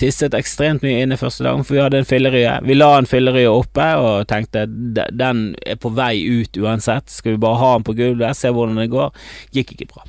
tisset 0.00 0.34
ekstremt 0.36 0.84
mye 0.84 1.02
inne 1.04 1.18
første 1.20 1.44
dagen, 1.44 1.64
for 1.66 1.76
vi 1.76 1.82
hadde 1.82 2.00
en 2.00 2.08
fillerye. 2.08 2.54
Vi 2.64 2.76
la 2.76 2.92
en 2.98 3.08
fillerye 3.08 3.50
oppe 3.52 3.88
og 4.00 4.28
tenkte 4.30 4.64
den 4.66 5.42
er 5.60 5.80
på 5.80 5.92
vei 5.96 6.14
ut 6.24 6.56
uansett. 6.60 7.10
Skal 7.12 7.36
vi 7.36 7.42
bare 7.42 7.60
ha 7.60 7.74
den 7.76 7.88
på 7.88 7.96
gulvet, 7.98 8.38
se 8.38 8.52
hvordan 8.54 8.80
det 8.80 8.92
går? 8.94 9.12
Gikk 9.56 9.76
ikke 9.76 9.90
bra. 9.92 10.06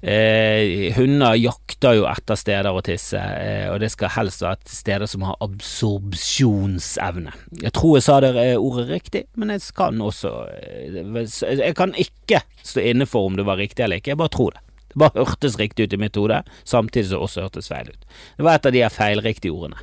Eh, 0.00 0.94
hunder 0.96 1.36
jakter 1.36 1.98
jo 1.98 2.06
etter 2.08 2.38
steder 2.40 2.72
å 2.72 2.80
tisse, 2.80 3.20
eh, 3.20 3.66
og 3.68 3.82
det 3.82 3.90
skal 3.92 4.14
helst 4.14 4.40
være 4.40 4.72
steder 4.72 5.10
som 5.10 5.26
har 5.28 5.36
absorpsjonsevne. 5.44 7.34
Jeg 7.60 7.74
tror 7.76 7.98
jeg 7.98 8.06
sa 8.06 8.16
det 8.24 8.32
eh, 8.40 8.56
ordet 8.56 8.86
riktig, 8.88 9.26
men 9.36 9.52
jeg 9.52 9.66
kan 9.76 10.00
også 10.00 10.32
eh, 10.56 11.04
Jeg 11.44 11.76
kan 11.76 11.92
ikke 12.00 12.40
stå 12.64 12.80
inne 12.80 13.04
for 13.06 13.28
om 13.28 13.36
det 13.36 13.44
var 13.44 13.60
riktig 13.60 13.84
eller 13.84 14.00
ikke, 14.00 14.14
jeg 14.14 14.22
bare 14.22 14.32
tror 14.32 14.56
det. 14.56 14.64
Det 14.90 14.98
bare 14.98 15.24
hørtes 15.24 15.56
riktig 15.60 15.86
ut 15.86 15.94
i 15.94 16.00
mitt 16.00 16.18
hode, 16.18 16.40
samtidig 16.66 17.08
som 17.08 17.16
det 17.16 17.22
også 17.26 17.44
hørtes 17.46 17.70
feil 17.70 17.92
ut. 17.92 18.08
Det 18.36 18.46
var 18.46 18.58
et 18.58 18.66
av 18.66 18.74
de 18.74 18.82
her 18.82 18.92
feilriktige 18.94 19.54
ordene, 19.54 19.78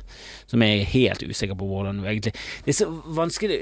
som 0.50 0.64
jeg 0.64 0.82
er 0.82 0.92
helt 0.92 1.24
usikker 1.24 1.58
på 1.58 1.68
hvordan 1.68 2.02
egentlig 2.04 2.34
Det 2.64 2.72
er 2.72 2.78
så 2.78 2.88
vanskelig 3.16 3.58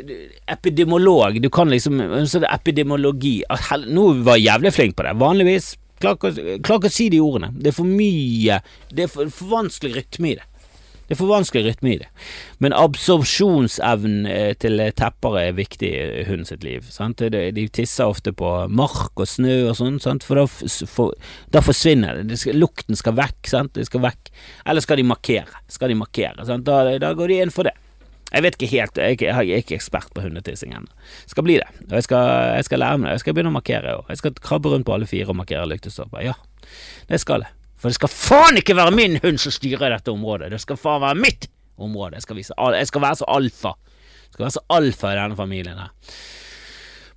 Epidemolog, 0.50 1.40
du 1.42 1.48
kan 1.50 1.70
liksom 1.70 1.98
Så 2.26 2.40
det 2.42 2.48
er 2.48 2.54
epidemiologi 2.54 3.40
Nå 3.86 4.06
var 4.26 4.38
jeg 4.38 4.46
jævlig 4.46 4.72
flink 4.74 4.96
på 4.96 5.06
det. 5.06 5.16
Vanligvis 5.18 5.74
Klarer 6.00 6.36
ikke 6.58 6.90
å 6.90 6.92
si 6.92 7.06
de 7.08 7.22
ordene. 7.24 7.48
Det 7.56 7.70
er 7.70 7.76
for 7.76 7.88
mye 7.88 8.58
Det 8.92 9.06
er 9.06 9.08
for, 9.08 9.30
for 9.32 9.54
vanskelig 9.54 9.94
rytme 9.96 10.34
i 10.34 10.36
det. 10.36 10.44
Det 11.06 11.14
er 11.14 11.20
for 11.20 11.30
vanskelig 11.30 11.62
rytme 11.68 11.92
i 11.92 11.98
det. 12.00 12.08
Men 12.62 12.74
absorpsjonsevnen 12.74 14.26
eh, 14.30 14.52
til 14.58 14.82
tepper 14.98 15.38
er 15.38 15.56
viktig 15.58 15.90
i 15.92 16.26
hunden 16.26 16.48
sitt 16.48 16.66
liv. 16.66 16.88
Sant? 16.90 17.22
De 17.22 17.66
tisser 17.70 18.10
ofte 18.10 18.34
på 18.34 18.50
mark 18.66 19.14
og 19.14 19.30
snø 19.30 19.68
og 19.70 19.78
sånn, 19.78 20.00
for 20.02 20.42
da, 20.42 20.46
for, 20.90 21.14
da, 21.54 21.62
forsvinner 21.62 22.24
det. 22.26 22.40
skal, 22.42 22.58
lukten 22.58 22.98
skal 22.98 23.14
vekk, 23.20 23.40
sant? 23.50 23.78
Skal 23.86 24.02
vekk. 24.02 24.32
Eller 24.66 24.84
skal 24.84 24.98
de 24.98 25.06
markere? 25.06 25.62
Skal 25.70 25.94
de 25.94 25.98
markere? 26.02 26.46
Da, 26.66 26.80
da 26.98 27.12
går 27.16 27.32
de 27.32 27.42
inn 27.44 27.54
for 27.54 27.70
det. 27.70 27.76
Jeg 28.32 28.42
vet 28.42 28.56
ikke 28.58 28.72
helt, 28.72 28.98
jeg 28.98 29.20
er, 29.22 29.36
jeg 29.46 29.54
er 29.54 29.62
ikke 29.62 29.76
ekspert 29.78 30.10
på 30.14 30.24
hundetissing 30.24 30.74
ennå. 30.74 30.90
Skal 31.30 31.46
bli 31.46 31.60
det. 31.60 31.68
Og 31.86 31.94
jeg 31.94 32.08
skal, 32.08 32.32
jeg 32.58 32.66
skal 32.66 32.82
lære 32.82 32.98
meg 32.98 33.08
det. 33.08 33.14
Jeg 33.14 33.22
skal 33.22 33.36
begynne 33.36 33.52
å 33.52 33.58
markere. 33.60 33.94
Jeg 34.10 34.20
skal 34.20 34.34
krabbe 34.42 34.72
rundt 34.72 34.88
på 34.88 34.96
alle 34.96 35.06
fire 35.06 35.30
og 35.30 35.38
markere 35.38 35.68
lyktestolper. 35.70 36.26
Ja, 36.26 36.34
det 37.06 37.22
skal 37.22 37.46
jeg. 37.46 37.54
For 37.86 37.92
det 37.92 38.00
skal 38.00 38.10
faen 38.10 38.56
ikke 38.58 38.74
være 38.74 38.90
min 38.90 39.12
hund 39.22 39.36
som 39.38 39.52
styrer 39.54 39.92
dette 39.92 40.10
området. 40.10 40.48
Det 40.50 40.58
skal 40.58 40.78
faen 40.80 41.04
være 41.04 41.20
mitt 41.22 41.44
område. 41.78 42.16
Jeg 42.16 42.24
skal, 42.24 42.38
vise, 42.40 42.54
jeg 42.74 42.88
skal 42.90 43.04
være 43.04 43.18
så 43.20 43.28
alfa. 43.30 43.70
Jeg 44.24 44.32
skal 44.32 44.42
være 44.42 44.54
så 44.56 44.62
alfa 44.74 45.12
i 45.12 45.18
denne 45.20 45.38
familien 45.38 45.78
her. 45.78 45.92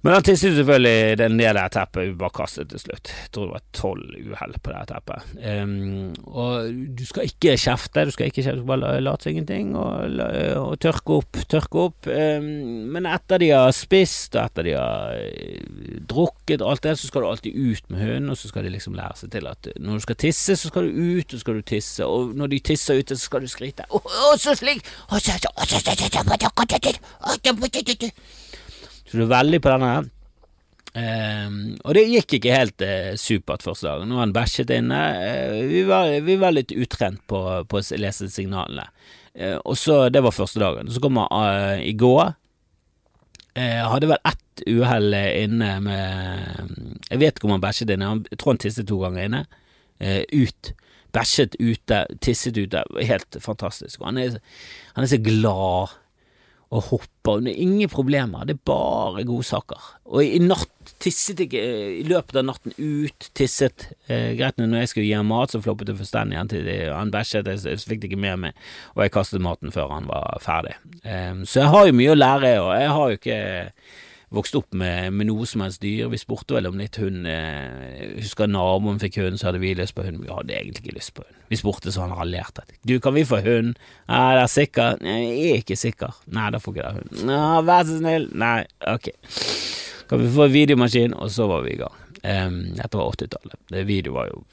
Men 0.01 0.15
han 0.15 0.23
tisset 0.23 0.55
selvfølgelig 0.55 1.17
den 1.19 1.33
del 1.35 1.57
det 1.57 1.65
teppet 1.75 2.05
vi 2.07 2.13
bare 2.21 2.31
kastet 2.37 2.69
til 2.71 2.79
slutt. 2.79 3.09
Jeg 3.11 3.31
tror 3.35 3.49
det 3.49 3.55
var 3.57 3.63
tolv 3.75 4.13
uhell 4.31 4.53
på 4.63 4.71
det 4.71 4.83
teppet. 4.87 5.33
Um, 5.43 6.13
og 6.23 6.69
du 6.95 7.03
skal 7.07 7.27
ikke 7.27 7.57
kjefte, 7.59 8.05
du 8.07 8.13
skal 8.15 8.29
ikke 8.29 8.45
kjefte, 8.45 8.61
du 8.61 8.63
skal 8.63 8.79
bare 8.79 9.01
late 9.03 9.27
som 9.27 9.33
ingenting 9.33 9.73
og, 9.75 10.21
og, 10.55 10.77
tørke 10.79 11.17
opp, 11.19 11.41
tørke 11.51 11.83
opp. 11.89 12.07
Um, 12.07 12.47
men 12.95 13.09
etter 13.11 13.43
de 13.43 13.51
har 13.51 13.75
spist, 13.75 14.37
og 14.37 14.45
etter 14.45 14.69
de 14.69 14.77
har 14.77 15.19
drukket 16.07 16.63
og 16.63 16.71
alt 16.71 16.87
det, 16.87 16.95
så 17.01 17.11
skal 17.11 17.25
du 17.25 17.29
alltid 17.33 17.59
ut 17.59 17.91
med 17.91 17.99
hunden, 18.05 18.31
og 18.31 18.39
så 18.39 18.53
skal 18.53 18.63
de 18.63 18.71
liksom 18.77 18.95
lære 18.95 19.19
seg 19.19 19.35
til 19.35 19.51
at 19.51 19.71
når 19.83 19.99
du 19.99 20.07
skal 20.07 20.21
tisse, 20.23 20.55
så 20.55 20.71
skal 20.71 20.87
du 20.87 20.95
ut, 20.95 21.27
og 21.27 21.35
så 21.35 21.43
skal 21.43 21.59
du 21.59 21.67
tisse, 21.75 22.07
og 22.07 22.31
når 22.39 22.55
de 22.55 22.63
tisser 22.71 23.03
ute, 23.03 23.19
så 23.19 23.27
skal 23.27 23.43
du 23.43 23.51
skrite. 23.51 23.83
og 23.91 24.39
så 24.39 24.55
slik! 24.55 24.79
Og 25.11 25.19
Så 25.19 25.35
du 29.17 29.25
er 29.25 29.31
veldig 29.33 29.61
på 29.63 29.73
denne. 29.73 29.93
Um, 30.89 31.75
og 31.85 31.93
det 31.93 32.07
gikk 32.09 32.39
ikke 32.39 32.55
helt 32.55 32.81
uh, 32.81 33.13
supert 33.19 33.63
første 33.65 33.85
dagen. 33.85 34.09
Nå 34.09 34.17
har 34.17 34.25
han 34.25 34.33
bæsjet 34.33 34.71
inne. 34.73 34.99
Uh, 35.21 35.59
vi, 35.69 35.83
var, 35.85 36.09
vi, 36.25 36.37
var, 36.41 36.55
litt 36.55 36.73
utrent 36.73 37.21
på, 37.29 37.39
å 37.61 37.81
lese 38.01 38.29
signalene. 38.33 38.87
Uh, 39.37 39.57
og 39.61 39.77
så, 39.77 40.01
Det 40.09 40.23
var 40.25 40.35
første 40.35 40.61
dagen. 40.61 40.89
Så 40.89 41.01
kom 41.03 41.21
han 41.21 41.83
i 41.85 41.93
går. 41.93 42.33
hadde 43.55 44.09
vel 44.09 44.21
ett 44.25 44.61
uhell 44.67 45.13
inne 45.13 45.79
med 45.83 47.09
Jeg 47.09 47.19
vet 47.19 47.37
ikke 47.37 47.47
om 47.47 47.55
han 47.57 47.63
bæsjet 47.63 47.93
inne. 47.93 48.11
Jeg 48.31 48.39
tror 48.39 48.55
han 48.55 48.61
tisset 48.65 48.87
to 48.87 48.99
ganger 49.03 49.25
inne. 49.29 49.45
ut. 50.33 50.73
Bæsjet 51.13 51.55
ute, 51.59 52.05
tisset 52.21 52.57
ute. 52.57 52.83
Helt 52.97 53.37
fantastisk. 53.39 54.01
Han 54.01 54.17
er, 54.17 54.39
han 54.95 55.03
er 55.03 55.11
så 55.13 55.21
glad 55.21 55.95
og 56.69 56.83
hopper. 56.91 57.41
Det 57.41 57.53
er 57.53 57.61
ingen 57.63 57.89
problemer, 57.89 58.45
det 58.45 58.57
er 58.57 58.65
bare 58.69 59.23
godsaker. 59.25 59.87
Og 60.09 60.21
i 60.25 60.41
natt 60.43 60.93
tisset 60.99 61.41
jeg 61.41 61.53
I 61.53 62.03
løpet 62.07 62.37
av 62.41 62.45
natten 62.49 62.75
ut, 62.77 63.29
tisset. 63.37 63.87
Eh, 64.09 64.35
greit 64.37 64.59
når 64.59 64.83
jeg 64.83 64.91
skulle 64.91 65.07
gi 65.07 65.15
ham 65.17 65.31
mat, 65.31 65.53
så 65.53 65.61
floppet 65.63 65.89
det 65.89 65.97
fullstendig 65.97 66.43
til 66.51 66.69
han 66.93 67.13
bæsjet, 67.13 67.49
jeg 67.49 67.81
fikk 67.85 68.03
det 68.03 68.11
ikke 68.11 68.21
med 68.21 68.43
meg, 68.45 68.67
og 68.95 69.05
jeg 69.05 69.15
kastet 69.15 69.43
maten 69.43 69.73
før 69.73 69.95
han 69.95 70.09
var 70.09 70.37
ferdig. 70.43 70.75
Eh, 71.03 71.41
så 71.45 71.63
jeg 71.63 71.73
har 71.73 71.89
jo 71.89 71.97
mye 71.97 72.13
å 72.13 72.19
lære, 72.19 72.53
og 72.61 72.71
jeg 72.77 72.93
har 72.97 73.09
jo 73.09 73.19
ikke 73.21 73.41
vokst 74.33 74.55
opp 74.59 74.75
med, 74.77 75.13
med, 75.13 75.27
noe 75.29 75.47
som 75.49 75.63
helst 75.65 75.81
dyr. 75.81 76.09
Vi 76.11 76.19
spurte 76.21 76.55
vel 76.57 76.69
om 76.69 76.77
litt 76.79 76.99
hund. 77.01 77.25
Eh, 77.29 78.19
husker 78.19 78.49
naboen 78.49 79.01
fikk 79.01 79.19
hund, 79.23 79.39
så 79.41 79.49
hadde 79.49 79.61
vi 79.63 79.73
lyst 79.77 79.95
på 79.97 80.05
hund. 80.05 80.21
Vi 80.23 80.31
hadde 80.31 80.55
egentlig 80.55 80.85
ikke 80.85 80.97
lyst 80.99 81.13
på 81.17 81.25
hund. 81.25 81.39
Vi 81.49 81.59
spurte 81.59 81.93
så 81.93 82.05
han 82.05 82.13
raljerte. 82.17 82.67
Du, 82.85 82.99
kan 83.01 83.17
vi 83.17 83.25
få 83.27 83.41
hund? 83.45 83.73
Er 84.05 84.43
sikker. 84.51 85.01
Nei, 85.05 85.17
jeg 85.25 85.49
er 85.55 85.63
ikke 85.63 85.79
sikker. 85.79 86.21
Nei, 86.35 86.49
da 86.53 86.61
får 86.61 86.75
ikke 86.75 86.85
dere 86.85 87.01
hund. 87.01 87.25
Nå, 87.29 87.41
vær 87.69 87.89
så 87.89 87.97
snill. 87.97 88.29
Nei, 88.37 88.61
ok. 88.93 89.11
Kan 90.09 90.23
vi 90.23 90.31
få 90.37 90.49
videomaskin? 90.53 91.17
Og 91.17 91.33
så 91.33 91.49
var 91.49 91.65
vi 91.65 91.75
i 91.75 91.81
gang. 91.81 91.99
Um, 92.19 92.61
dette 92.77 92.99
var 92.99 93.13
80-tallet. 93.15 93.85
Video 93.87 94.17
var 94.17 94.29
jo 94.31 94.43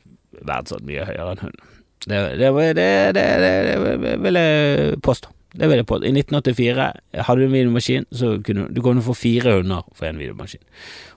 verdsatt 0.46 0.84
mye 0.86 1.06
høyere 1.08 1.32
enn 1.34 1.48
hund. 1.48 1.64
Det, 2.06 2.18
det, 2.38 2.50
det, 2.78 2.90
det, 3.16 3.24
det 3.42 4.18
vil 4.22 4.38
jeg 4.38 5.00
påstå. 5.02 5.35
Det 5.56 5.68
vil 5.70 5.80
jeg 5.80 5.88
på. 5.88 5.98
I 6.04 6.12
1984 6.12 6.86
hadde 7.26 7.40
du 7.40 7.46
en 7.46 7.56
videomaskin, 7.56 8.06
så 8.12 8.36
kunne 8.44 8.68
du 8.72 8.82
kunne 8.84 9.04
få 9.04 9.16
fire 9.16 9.58
hunder 9.58 9.86
for 9.96 10.08
en 10.08 10.20
videomaskin. 10.20 10.62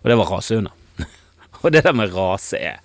Og 0.02 0.12
det 0.12 0.20
var 0.20 0.32
rasehunder. 0.32 0.76
og 1.64 1.72
det 1.76 1.84
der 1.86 1.96
med 1.96 2.16
rase 2.16 2.60
er 2.60 2.84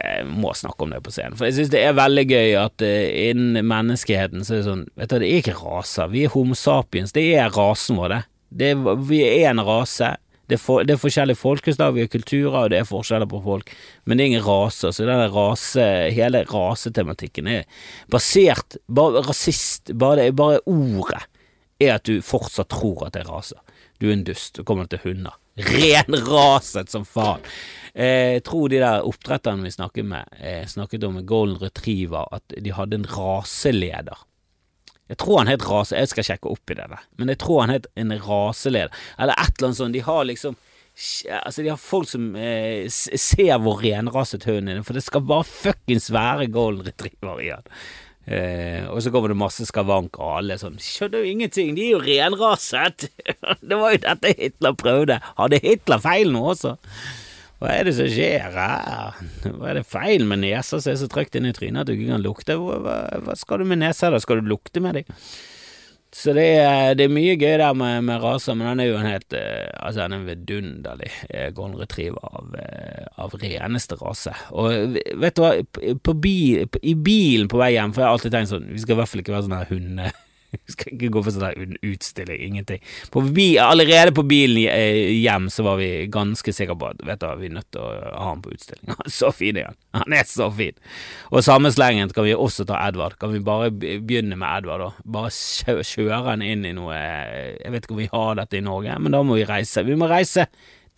jeg 0.00 0.24
må 0.32 0.52
snakke 0.56 0.86
om 0.86 0.92
det 0.94 1.02
på 1.04 1.12
scenen. 1.12 1.36
For 1.36 1.48
jeg 1.48 1.58
synes 1.58 1.72
det 1.74 1.82
er 1.84 1.96
veldig 1.98 2.24
gøy 2.30 2.54
at 2.56 2.84
uh, 2.84 3.08
innen 3.28 3.66
menneskeheten 3.68 4.46
så 4.46 4.54
er 4.54 4.60
det 4.60 4.68
sånn 4.68 4.84
Vet 4.96 5.12
du, 5.12 5.18
det 5.20 5.28
er 5.28 5.42
ikke 5.42 5.58
raser. 5.58 6.12
Vi 6.12 6.24
er 6.24 6.32
homo 6.32 6.56
sapiens. 6.56 7.12
Det 7.16 7.26
er 7.36 7.52
rasen 7.52 7.98
vår, 8.00 8.14
det. 8.14 8.20
det 8.62 8.96
vi 9.10 9.20
er 9.26 9.50
en 9.50 9.60
rase. 9.66 10.14
Det 10.50 10.56
er, 10.56 10.62
for, 10.62 10.82
det 10.82 10.96
er 10.96 10.98
forskjellige 10.98 11.38
folkeslag, 11.38 11.94
vi 11.94 12.02
har 12.02 12.10
kulturer, 12.10 12.56
og 12.64 12.70
det 12.72 12.80
er 12.80 12.88
forskjeller 12.88 13.28
på 13.30 13.38
folk, 13.44 13.70
men 14.04 14.18
det 14.18 14.24
er 14.24 14.30
ingen 14.32 14.46
raser. 14.46 14.90
Så 14.90 15.06
denne 15.06 15.28
rase, 15.30 15.84
hele 16.10 16.42
rasetematikken 16.50 17.50
er 17.50 17.84
basert 18.10 18.80
Bare 18.90 19.22
rasist, 19.22 19.92
bare, 19.94 20.30
bare 20.34 20.58
ordet 20.66 21.22
er 21.80 21.94
at 21.96 22.08
du 22.08 22.18
fortsatt 22.24 22.72
tror 22.74 23.06
at 23.06 23.14
det 23.14 23.22
er 23.22 23.30
raser. 23.30 23.60
Du 24.00 24.08
er 24.08 24.16
en 24.16 24.26
dust, 24.26 24.56
du 24.56 24.66
kommer 24.66 24.88
til 24.90 25.00
hunder. 25.04 25.36
Renraset 25.60 26.90
som 26.92 27.04
faen. 27.08 27.44
Eh, 27.94 28.36
jeg 28.38 28.44
tror 28.46 28.70
de 28.72 28.80
der 28.80 29.06
oppdretterne 29.06 29.66
vi 29.66 29.72
snakket 29.74 30.06
med, 30.08 30.34
eh, 30.40 30.66
snakket 30.66 31.04
om 31.04 31.20
golden 31.26 31.60
retriever, 31.60 32.26
at 32.32 32.54
de 32.56 32.72
hadde 32.72 33.00
en 33.00 33.06
raseleder. 33.06 34.26
Jeg 35.10 35.18
tror 35.18 35.40
han 35.42 35.50
het 35.50 35.64
rase, 35.66 35.98
jeg 35.98 36.10
skal 36.12 36.26
sjekke 36.26 36.50
opp 36.52 36.70
i 36.70 36.76
det, 36.78 36.86
der. 36.92 37.06
men 37.18 37.32
jeg 37.32 37.40
tror 37.42 37.64
han 37.64 37.74
het 37.74 37.88
en 37.98 38.14
raseleder, 38.14 38.92
eller 39.18 39.34
et 39.34 39.56
eller 39.56 39.70
annet 39.70 39.80
sånt. 39.82 39.96
De 39.96 40.04
har 40.06 40.26
liksom 40.28 40.58
Altså, 41.00 41.62
de 41.62 41.70
har 41.70 41.78
folk 41.80 42.08
som 42.10 42.34
eh, 42.36 42.84
ser 42.90 43.54
hvor 43.62 43.78
renraset 43.80 44.42
hunden 44.44 44.68
er, 44.74 44.82
for 44.84 44.98
det 44.98 45.04
skal 45.06 45.22
bare 45.24 45.46
fuckings 45.48 46.10
være 46.12 46.50
golden 46.52 46.84
retriever 46.84 47.40
igjen. 47.40 47.70
Eh, 48.26 48.84
og 48.90 49.00
så 49.00 49.12
kommer 49.14 49.32
det 49.32 49.38
masse 49.40 49.64
skavanker, 49.64 50.20
og 50.20 50.42
alle 50.42 50.58
sånn 50.60 50.76
Skjønner 50.82 51.24
jo 51.24 51.30
ingenting, 51.30 51.72
de 51.78 51.86
er 51.86 51.94
jo 51.94 52.02
renraset! 52.04 53.08
det 53.70 53.78
var 53.80 53.94
jo 53.94 54.02
dette 54.04 54.34
Hitler 54.36 54.76
prøvde. 54.82 55.16
Hadde 55.40 55.62
Hitler 55.64 56.04
feil 56.04 56.34
nå 56.34 56.44
også? 56.52 56.76
Hva 57.60 57.74
er 57.76 57.84
det 57.84 57.92
som 57.98 58.08
skjer 58.08 58.54
her? 58.54 59.20
Hva 59.44 59.68
er 59.68 59.76
det 59.76 59.84
feil 59.88 60.24
med 60.28 60.40
nesa 60.46 60.78
som 60.80 60.94
er 60.94 60.96
så 60.96 61.08
trygt 61.12 61.36
inn 61.36 61.48
i 61.48 61.52
trynet 61.52 61.82
at 61.82 61.90
du 61.90 61.92
ikke 61.92 62.08
kan 62.14 62.24
lukte? 62.24 62.56
Hva, 62.56 62.96
hva, 63.20 63.34
skal 63.36 63.60
du 63.60 63.68
med 63.68 63.82
nesa, 63.82 64.08
da? 64.08 64.20
Skal 64.22 64.40
du 64.40 64.48
lukte 64.48 64.80
med 64.80 64.96
dem? 64.96 65.18
Så 66.10 66.32
det 66.34 66.46
er, 66.58 66.96
det 66.98 67.04
er, 67.04 67.12
mye 67.12 67.36
gøy 67.38 67.52
der 67.60 67.76
med, 67.76 68.00
med 68.08 68.24
raser, 68.24 68.56
men 68.58 68.66
han 68.66 68.80
er 68.82 68.88
jo 68.88 68.96
en 68.98 69.06
helt 69.06 69.36
uh, 69.36 69.68
Altså, 69.78 70.00
han 70.02 70.16
er 70.16 70.24
vidunderlig 70.26 71.12
uh, 71.28 71.52
golden 71.54 71.76
retriever 71.78 72.24
av, 72.32 72.56
uh, 72.56 73.04
av, 73.22 73.36
reneste 73.44 74.00
rase. 74.00 74.32
Og 74.50 74.96
vet 75.20 75.36
du 75.36 75.44
hva, 75.44 75.52
på 76.02 76.16
bil, 76.16 76.64
på, 76.66 76.82
i 76.82 76.96
bilen 76.96 77.52
på 77.52 77.60
vei 77.60 77.74
hjem, 77.76 77.92
for 77.94 78.02
jeg 78.02 78.08
har 78.08 78.16
alltid 78.16 78.34
tenkt 78.34 78.54
sånn 78.56 78.66
Vi 78.72 78.82
skal 78.82 78.96
i 78.96 79.00
hvert 79.02 79.12
fall 79.12 79.22
ikke 79.22 79.36
være 79.36 79.46
sånne 79.46 79.62
hunde 79.70 80.10
Skal 80.72 80.94
ikke 80.94 81.10
gå 81.14 81.22
for 81.24 81.34
sånn 81.34 81.76
utstilling, 81.86 82.40
ingenting. 82.46 82.82
Bi, 83.34 83.46
allerede 83.62 84.14
på 84.16 84.24
bilen 84.26 84.64
eh, 84.70 85.12
hjem 85.20 85.48
så 85.52 85.64
var 85.66 85.78
vi 85.80 85.90
ganske 86.12 86.54
sikre 86.54 86.76
på 86.78 86.90
at 86.90 87.04
vet 87.06 87.22
du, 87.22 87.28
vi 87.40 87.50
er 87.50 87.56
nødt 87.58 87.70
til 87.74 87.84
å 87.84 87.92
ha 88.16 88.30
han 88.32 88.42
på 88.44 88.54
utstilling. 88.54 88.90
Han 88.90 89.06
er 89.06 89.14
så 89.14 89.30
fin 89.34 89.60
igjen. 89.60 89.78
Han 89.96 90.16
er 90.16 90.26
så 90.28 90.50
fin. 90.54 90.76
Og 91.30 91.44
samme 91.46 91.72
slengen 91.74 92.10
kan 92.14 92.26
vi 92.26 92.34
også 92.34 92.66
ta 92.68 92.80
Edvard. 92.88 93.18
Kan 93.20 93.34
vi 93.34 93.42
bare 93.44 93.70
begynne 93.74 94.38
med 94.38 94.48
Edvard, 94.50 94.86
da? 94.86 95.06
Bare 95.18 95.30
kjøre 95.30 96.24
han 96.26 96.44
inn 96.46 96.66
i 96.66 96.74
noe 96.76 96.96
Jeg 96.96 97.72
vet 97.72 97.86
ikke 97.86 97.96
om 97.96 98.02
vi 98.02 98.10
har 98.12 98.36
dette 98.40 98.58
i 98.58 98.64
Norge, 98.64 98.98
men 99.02 99.14
da 99.14 99.22
må 99.26 99.38
vi 99.38 99.48
reise. 99.48 99.86
Vi 99.86 99.98
må 99.98 100.10
reise 100.10 100.48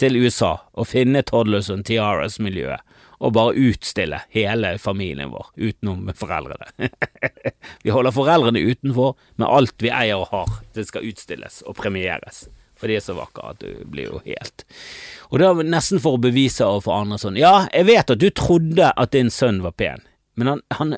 til 0.01 0.17
USA 0.23 0.57
og 0.73 0.89
finne 0.89 1.23
Toddlers 1.27 1.71
og 1.73 1.85
Tiaras-miljøet 1.87 2.92
og 3.23 3.35
bare 3.37 3.55
utstille 3.71 4.19
hele 4.35 4.75
familien 4.83 5.31
vår, 5.31 5.53
utenom 5.57 6.11
foreldrene. 6.19 6.91
vi 7.85 7.95
holder 7.95 8.15
foreldrene 8.15 8.65
utenfor, 8.67 9.15
men 9.37 9.47
alt 9.47 9.77
vi 9.83 9.93
eier 9.95 10.19
og 10.19 10.33
har, 10.33 10.59
det 10.75 10.89
skal 10.89 11.07
utstilles 11.07 11.61
og 11.67 11.79
premieres. 11.79 12.49
For 12.83 12.91
de 12.91 12.99
er 12.99 13.05
så 13.05 13.15
vakre 13.15 13.53
at 13.53 13.61
du 13.63 13.85
blir 13.87 14.09
jo 14.09 14.19
helt 14.25 14.65
Og 15.31 15.39
er 15.39 15.61
nesten 15.63 16.01
for 16.03 16.17
å 16.17 16.23
bevise 16.23 16.67
overfor 16.67 16.97
andre 16.97 17.19
sånn 17.23 17.37
Ja, 17.39 17.69
jeg 17.71 17.87
vet 17.87 18.11
at 18.11 18.19
du 18.19 18.27
trodde 18.35 18.89
at 18.91 19.13
din 19.15 19.31
sønn 19.31 19.61
var 19.63 19.77
pen, 19.79 20.03
men 20.35 20.51
han, 20.51 20.63
han, 20.75 20.97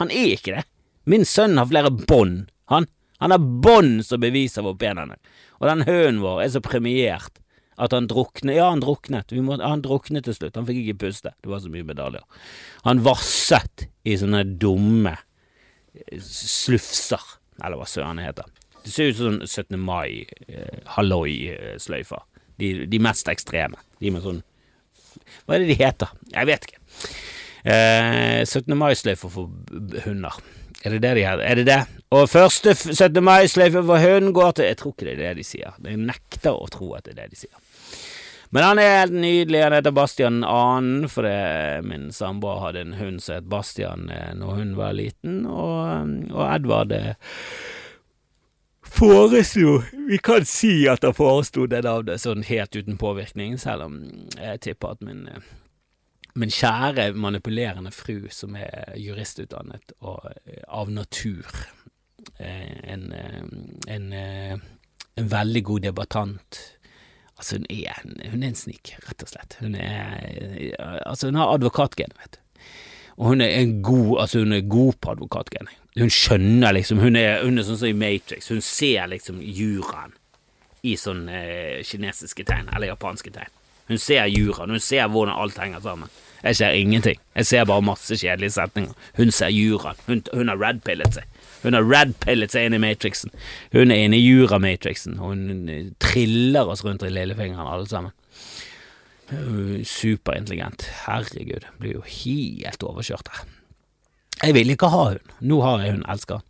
han 0.00 0.10
er 0.10 0.32
ikke 0.34 0.56
det. 0.56 0.64
Min 1.06 1.22
sønn 1.28 1.54
har 1.60 1.68
flere 1.70 1.92
bånd, 1.92 2.48
han. 2.72 2.88
Han 3.20 3.34
har 3.34 3.46
bånd 3.62 4.02
som 4.06 4.22
beviser 4.22 4.64
hvor 4.64 4.74
pen 4.80 4.98
han 4.98 5.14
er. 5.14 5.20
Og 5.60 5.68
den 5.68 5.84
hunden 5.86 6.22
vår 6.24 6.42
er 6.42 6.52
så 6.54 6.62
premiert 6.64 7.38
at 7.80 7.94
han 7.96 8.08
druknet. 8.10 8.56
Ja, 8.58 8.68
han 8.70 8.82
druknet. 8.84 9.32
Må, 9.44 9.56
han 9.62 9.82
druknet 9.84 10.26
til 10.28 10.36
slutt. 10.36 10.58
Han 10.58 10.68
fikk 10.68 10.82
ikke 10.84 11.06
puste. 11.06 11.32
Det 11.40 11.50
var 11.50 11.62
så 11.64 11.72
mye 11.72 11.86
medaljer. 11.88 12.24
Han 12.86 13.02
vasset 13.06 13.86
i 14.04 14.16
sånne 14.20 14.44
dumme 14.60 15.16
eh, 15.16 16.20
slufser, 16.20 17.24
eller 17.60 17.80
hva 17.80 17.88
søren 17.88 18.20
heter. 18.22 18.48
Det 18.84 18.92
ser 18.92 19.10
ut 19.10 19.18
som 19.18 19.40
17. 19.44 19.80
mai, 19.80 20.26
eh, 20.48 20.80
halloi-sløyfer. 20.96 22.24
De, 22.60 22.72
de, 22.92 23.00
mest 23.00 23.28
ekstreme. 23.32 23.80
De 24.00 24.12
med 24.12 24.24
sånn 24.24 24.42
Hva 25.46 25.56
er 25.56 25.62
det 25.62 25.70
de 25.72 25.76
heter? 25.80 26.10
Jeg 26.34 26.48
vet 26.48 26.66
ikke. 26.68 26.80
Eh, 27.64 28.42
17. 28.44 28.76
mai-sløyfer 28.76 29.32
for 29.32 29.48
hunder. 30.04 30.36
Er 30.84 30.96
det 30.96 31.02
det 31.04 31.14
de 31.16 31.24
heter? 31.24 31.44
Er 31.44 31.60
det 31.60 31.66
det? 31.68 31.80
Og 32.16 32.28
første 32.28 32.74
17. 32.74 33.20
mai-sløyfe 33.24 33.82
for 33.84 34.00
hund 34.00 34.32
går 34.34 34.54
til 34.56 34.64
Jeg 34.64 34.78
tror 34.80 34.94
ikke 34.94 35.08
det 35.08 35.12
er 35.12 35.20
det 35.22 35.34
de 35.40 35.44
sier. 35.44 35.76
Jeg 35.84 36.00
nekter 36.00 36.56
å 36.56 36.68
tro 36.72 36.94
at 36.96 37.04
det 37.04 37.16
er 37.16 37.22
det 37.22 37.34
de 37.34 37.42
sier. 37.42 37.58
Men 38.50 38.64
han 38.66 38.80
er 38.82 38.96
helt 38.98 39.14
nydelig. 39.14 39.62
Han 39.62 39.74
heter 39.76 39.94
Bastian 39.94 40.44
Anen, 40.44 41.08
for 41.08 41.26
det, 41.26 41.84
min 41.86 42.08
samboer 42.12 42.58
hadde 42.64 42.82
en 42.82 42.96
hund 42.98 43.22
som 43.22 43.38
het 43.38 43.50
Bastian 43.50 44.08
eh, 44.10 44.32
når 44.34 44.56
hun 44.58 44.72
var 44.78 44.96
liten, 44.98 45.44
og, 45.46 46.16
og 46.34 46.42
Edvard 46.48 46.94
eh, 46.96 47.14
foreslo 48.90 49.76
Vi 50.08 50.18
kan 50.18 50.44
si 50.48 50.88
at 50.90 51.06
han 51.06 51.14
foreslo 51.14 51.68
det 51.70 51.84
navnet 51.86 52.22
sånn 52.22 52.42
helt 52.48 52.74
uten 52.74 52.98
påvirkning, 52.98 53.54
selv 53.58 53.86
om 53.86 54.00
jeg 54.34 54.64
tipper 54.66 54.96
at 54.96 55.06
min, 55.06 55.28
eh, 55.30 55.46
min 56.34 56.50
kjære 56.50 57.12
manipulerende 57.14 57.94
fru, 57.94 58.26
som 58.34 58.58
er 58.58 58.98
juristutdannet 58.98 59.94
og 60.00 60.26
av 60.66 60.90
natur 60.90 61.46
en, 62.40 63.12
en, 63.88 64.12
en 64.12 65.30
veldig 65.30 65.62
god 65.70 65.86
debattant 65.86 66.60
Altså, 67.40 67.56
hun 67.56 67.66
er 67.72 68.00
hun 68.30 68.42
er 68.42 68.52
en 68.52 68.58
snik, 68.58 68.92
rett 69.06 69.24
og 69.24 69.30
slett. 69.32 69.56
Hun 69.62 69.74
er 69.80 70.74
Altså, 71.06 71.30
hun 71.30 71.40
har 71.40 71.54
advokatgen, 71.54 72.12
vet 72.20 72.36
du. 72.36 72.40
Og 73.16 73.32
hun 73.32 73.40
er 73.40 73.54
en 73.60 73.78
god 73.82 74.20
Altså, 74.20 74.42
hun 74.44 74.52
er 74.52 74.60
god 74.68 74.98
på 75.00 75.14
advokatgen. 75.14 75.70
Hun 75.98 76.12
skjønner 76.12 76.76
liksom 76.76 77.00
Hun 77.00 77.16
er, 77.16 77.40
hun 77.44 77.58
er 77.58 77.66
sånn 77.66 77.80
som 77.80 77.88
i 77.90 77.96
Matrix. 77.96 78.50
Hun 78.52 78.60
ser 78.64 79.08
liksom 79.10 79.40
juraen 79.40 80.12
i 80.86 80.94
sånne 80.96 81.40
eh, 81.44 81.80
kinesiske 81.84 82.44
tegn, 82.48 82.70
eller 82.72 82.88
japanske 82.88 83.32
tegn. 83.34 83.52
Hun 83.90 83.98
ser 84.00 84.28
juraen, 84.32 84.70
hun 84.72 84.80
ser 84.80 85.10
hvordan 85.12 85.36
alt 85.36 85.58
henger 85.60 85.82
sammen. 85.84 86.12
Jeg 86.40 86.56
ser 86.56 86.76
ingenting. 86.78 87.18
Jeg 87.36 87.46
ser 87.50 87.66
bare 87.68 87.84
masse 87.84 88.16
kjedelige 88.16 88.54
setninger. 88.54 88.94
Hun 89.18 89.32
ser 89.34 89.52
juraen. 89.52 90.00
Hun, 90.06 90.22
hun 90.32 90.48
har 90.48 90.60
red-pillet 90.60 91.18
seg. 91.18 91.39
Hun 91.62 91.76
har 91.76 91.86
red-pillet 91.86 92.54
seg 92.54 92.68
inn 92.68 92.76
i 92.78 92.82
Matrixen. 92.82 93.32
Hun 93.74 93.92
er 93.92 94.06
inne 94.06 94.18
i 94.18 94.24
jura-matrixen, 94.24 95.18
hun 95.20 95.68
eh, 95.68 95.90
triller 96.02 96.70
oss 96.72 96.84
rundt 96.86 97.04
i 97.04 97.12
lillefingeren, 97.12 97.68
alle 97.68 97.88
sammen. 97.90 98.16
Superintelligent. 99.86 100.88
Herregud, 101.04 101.66
blir 101.78 102.00
jo 102.00 102.04
helt 102.06 102.82
overkjørt 102.82 103.30
her. 103.34 103.48
Jeg 104.40 104.56
vil 104.56 104.72
ikke 104.72 104.88
ha 104.90 105.02
hun. 105.12 105.34
Nå 105.44 105.60
har 105.62 105.84
jeg 105.84 105.98
hun, 105.98 106.06
elsker 106.08 106.40
han. 106.40 106.46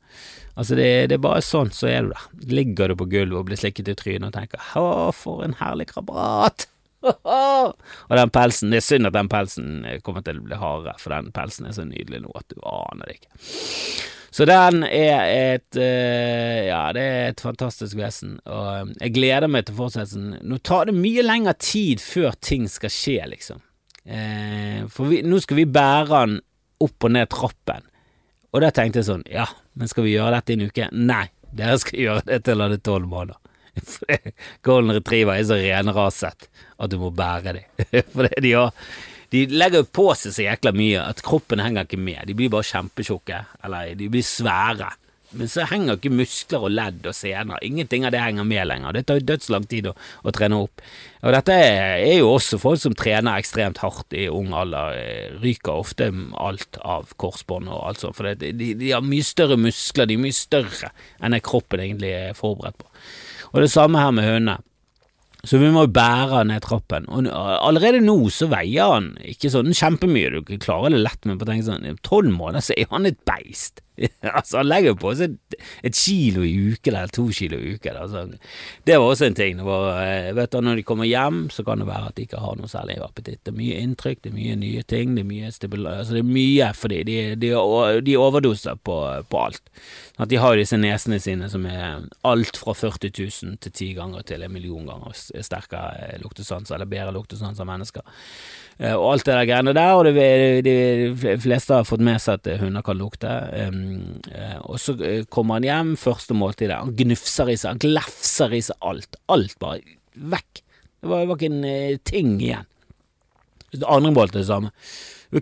Altså, 0.61 0.77
det, 0.77 0.89
det, 1.11 1.17
er 1.17 1.25
bare 1.25 1.43
sånn, 1.45 1.71
så 1.75 1.89
er 1.91 2.05
du 2.05 2.13
der. 2.13 2.27
Ligger 2.53 2.91
du 2.91 2.99
på 3.01 3.09
gulvet 3.11 3.39
og 3.39 3.49
blir 3.49 3.59
slikket 3.59 3.91
i 3.91 3.97
trynet 3.99 4.29
og 4.31 4.37
tenker 4.37 4.61
'Å, 4.61 5.11
for 5.17 5.45
en 5.47 5.57
herlig 5.61 5.89
krabat'. 5.93 6.69
og 8.11 8.13
den 8.13 8.33
pelsen, 8.35 8.71
det 8.71 8.83
er 8.83 8.85
synd 8.85 9.09
at 9.09 9.17
den 9.17 9.31
pelsen 9.33 9.87
kommer 10.05 10.25
til 10.25 10.37
å 10.37 10.45
bli 10.45 10.59
hardere, 10.61 10.99
for 11.01 11.15
den 11.15 11.31
pelsen 11.33 11.67
er 11.67 11.77
så 11.77 11.87
nydelig 11.89 12.21
nå 12.27 12.35
at 12.37 12.53
du 12.53 12.61
aner 12.61 13.09
det 13.09 13.21
ikke. 13.21 13.39
Så 14.31 14.47
den 14.47 14.85
er 14.87 15.25
et 15.27 15.79
uh, 15.79 16.61
Ja, 16.69 16.83
det 16.95 17.03
er 17.03 17.33
et 17.33 17.43
fantastisk 17.43 17.99
vesen, 17.99 18.37
og 18.47 18.69
eh, 18.71 18.93
jeg 19.01 19.15
gleder 19.17 19.51
meg 19.51 19.67
til 19.67 19.77
fortsettelsen. 19.79 20.37
Nå 20.47 20.61
tar 20.67 20.87
det 20.87 20.95
mye 20.95 21.25
lengre 21.27 21.57
tid 21.59 22.03
før 22.05 22.37
ting 22.39 22.69
skal 22.71 22.95
skje, 22.95 23.19
liksom. 23.33 23.63
Uh, 24.07 24.87
for 24.93 25.11
vi, 25.11 25.21
nå 25.27 25.41
skal 25.43 25.61
vi 25.61 25.67
bære 25.69 26.09
den 26.13 26.39
opp 26.81 27.09
og 27.09 27.15
ned 27.17 27.31
trappen. 27.33 27.87
Og 28.51 28.63
da 28.65 28.71
tenkte 28.75 29.03
jeg 29.03 29.11
sånn, 29.11 29.27
ja, 29.31 29.47
men 29.79 29.91
skal 29.91 30.07
vi 30.07 30.15
gjøre 30.15 30.39
dette 30.39 30.55
i 30.55 30.59
en 30.59 30.67
uke? 30.71 30.89
Nei, 30.95 31.27
dere 31.51 31.79
skal 31.83 32.03
gjøre 32.07 32.27
det 32.31 32.43
til 32.47 32.65
han 32.65 32.77
er 32.77 32.83
tolv 32.87 33.11
måneder. 33.11 33.39
Golden 34.67 34.95
Retriever 34.97 35.39
er 35.39 35.47
så 35.47 35.59
renraset 35.59 36.49
at 36.51 36.91
du 36.91 36.99
må 37.03 37.11
bære 37.15 37.59
dem. 37.59 37.87
For 38.15 38.31
de 38.31 38.55
har 38.55 38.75
de 39.31 39.45
legger 39.55 39.87
på 39.87 40.09
seg 40.19 40.35
så 40.35 40.47
jækla 40.49 40.73
mye 40.75 41.05
at 41.05 41.23
kroppen 41.27 41.63
henger 41.63 41.87
ikke 41.87 42.01
med. 42.03 42.25
De 42.27 42.35
blir 42.35 42.51
bare 42.51 42.67
kjempetjukke, 42.67 43.45
eller 43.65 43.95
de 43.99 44.11
blir 44.11 44.27
svære. 44.27 44.91
Men 45.39 45.47
så 45.47 45.63
henger 45.71 45.95
ikke 45.95 46.11
muskler 46.11 46.65
og 46.67 46.73
ledd 46.75 47.05
og 47.07 47.15
sener. 47.15 47.61
Ingenting 47.63 48.03
av 48.07 48.11
det 48.15 48.23
henger 48.23 48.47
med 48.51 48.67
lenger. 48.67 48.97
Det 48.97 49.05
tar 49.07 49.21
jo 49.21 49.27
dødslang 49.29 49.67
tid 49.71 49.87
å, 49.87 49.93
å, 50.27 50.33
trene 50.35 50.59
opp. 50.59 50.83
Og 51.23 51.35
dette 51.37 51.55
er 51.55 52.17
jo 52.17 52.33
også 52.33 52.59
folk 52.59 52.81
som 52.83 52.97
trener 52.99 53.39
ekstremt 53.39 53.79
hardt 53.85 54.17
i 54.19 54.27
ung 54.27 54.51
alder. 54.59 54.97
Eh, 54.99 55.37
ryker 55.39 55.77
ofte 55.77 56.11
alt 56.35 56.81
av 56.83 57.15
korsbånd 57.23 57.71
og 57.71 57.85
alt 57.93 58.03
sånt. 58.03 58.19
For 58.19 58.27
det, 58.33 58.51
de, 58.59 58.73
de, 58.81 58.91
har 58.91 59.07
mye 59.07 59.27
større 59.27 59.61
muskler, 59.61 60.11
de 60.11 60.19
er 60.19 60.25
mye 60.25 60.35
større 60.35 60.91
enn 61.23 61.37
det 61.37 61.45
kroppen 61.47 61.85
egentlig 61.85 62.11
er 62.17 62.35
forberedt 62.39 62.81
på. 62.83 62.91
Og 63.53 63.63
det 63.63 63.71
samme 63.71 64.03
her 64.03 64.11
med 64.15 64.27
hundene. 64.27 64.59
Så 65.47 65.61
vi 65.61 65.71
må 65.73 65.87
bære 65.89 66.45
ned 66.49 66.65
trappen. 66.65 67.07
Og 67.09 67.29
allerede 67.33 68.03
nå 68.05 68.17
så 68.35 68.51
veier 68.53 68.95
han 68.97 69.13
ikke 69.25 69.53
sånn 69.53 69.73
kjempemye, 69.77 70.33
du 70.37 70.57
klarer 70.61 70.93
det 70.95 71.05
lett, 71.05 71.23
men 71.29 71.41
på 71.41 71.49
tenk 71.49 71.65
sånn 71.67 71.87
tolv 72.07 72.33
måneder 72.35 72.67
så 72.67 72.77
er 72.77 72.91
han 72.93 73.09
et 73.09 73.21
beist. 73.29 73.85
altså, 74.39 74.61
han 74.61 74.69
legger 74.69 74.97
på 74.99 75.13
seg 75.19 75.37
et, 75.57 75.97
kilo 75.97 76.45
i 76.47 76.53
uken, 76.73 76.95
eller 76.95 77.13
to 77.13 77.27
kilo 77.35 77.59
i 77.59 77.75
uken. 77.77 77.99
Altså. 78.01 78.25
Det 78.87 78.97
var 78.97 79.07
også 79.07 79.29
en 79.29 79.39
ting. 79.39 79.61
Var, 79.67 79.89
eh, 80.05 80.31
vet 80.37 80.53
du, 80.53 80.61
når 80.65 80.81
de 80.81 80.87
kommer 80.89 81.09
hjem, 81.09 81.43
så 81.53 81.65
kan 81.67 81.83
det 81.83 81.89
være 81.91 82.11
at 82.11 82.17
de 82.17 82.27
ikke 82.29 82.43
har 82.43 82.59
noe 82.59 82.71
særlig 82.71 82.99
appetitt. 83.05 83.43
Det 83.45 83.53
er 83.53 83.59
mye 83.59 83.81
inntrykk, 83.85 84.23
det 84.25 84.33
er 84.33 84.39
mye 84.39 84.59
nye 84.61 84.85
ting, 84.89 85.17
det 85.17 85.25
er 85.25 85.31
mye 85.31 85.51
altså, 85.51 86.17
det 86.17 86.23
er 86.23 86.31
mye 86.31 86.71
fordi 86.77 87.03
de, 87.09 87.19
de, 87.41 87.53
de 88.07 88.17
overdoser 88.21 88.81
på, 88.87 88.97
på 89.31 89.43
alt. 89.43 89.75
Sånn 90.15 90.27
at 90.27 90.33
de 90.33 90.41
har 90.41 90.57
disse 90.59 90.79
nesene 90.81 91.21
sine 91.23 91.51
som 91.53 91.67
er 91.69 92.07
alt 92.29 92.61
fra 92.61 92.75
40 92.77 93.13
000 93.17 93.61
til 93.65 93.77
ti 93.77 93.93
ganger 93.97 94.25
til 94.29 94.45
en 94.45 94.53
million 94.53 94.89
ganger 94.89 95.17
sterkere 95.45 96.19
luktesans, 96.23 96.73
eller 96.73 96.89
bedre 96.89 97.15
luktesans 97.17 97.61
av 97.61 97.69
mennesker. 97.69 98.05
Eh, 98.81 98.95
og 98.95 99.11
alt 99.13 99.27
det 99.29 99.35
der 99.37 99.49
greiene 99.49 99.75
der, 99.77 99.93
og 99.93 100.07
det, 100.09 100.65
de 100.65 101.37
fleste 101.41 101.77
har 101.77 101.89
fått 101.89 102.05
med 102.05 102.21
seg 102.23 102.41
at 102.41 102.63
hunder 102.63 102.85
kan 102.85 102.97
lukte. 102.97 103.33
Um, 103.69 103.90
og 104.67 104.81
så 104.81 104.95
eh, 105.07 105.23
kommer 105.33 105.59
han 105.59 105.69
hjem, 105.69 105.95
første 106.01 106.37
måltidet, 106.37 106.79
han 106.79 106.97
gnufser 106.99 107.53
i 107.53 107.57
seg, 107.59 107.77
han 107.77 107.83
glefser 107.83 108.57
i 108.57 108.63
seg 108.65 108.91
alt. 108.91 109.19
Alt 109.33 109.57
bare 109.63 109.81
vekk. 110.15 110.63
Det 111.01 111.09
var, 111.09 111.23
det 111.23 111.31
var 111.31 111.39
ikke 111.39 111.51
en 111.53 111.65
uh, 111.65 112.03
ting 112.05 112.35
igjen. 112.41 112.69
Det 113.71 113.87
andre 113.87 114.11
måltidet 114.13 114.43
det 114.43 114.51
samme. 114.51 114.73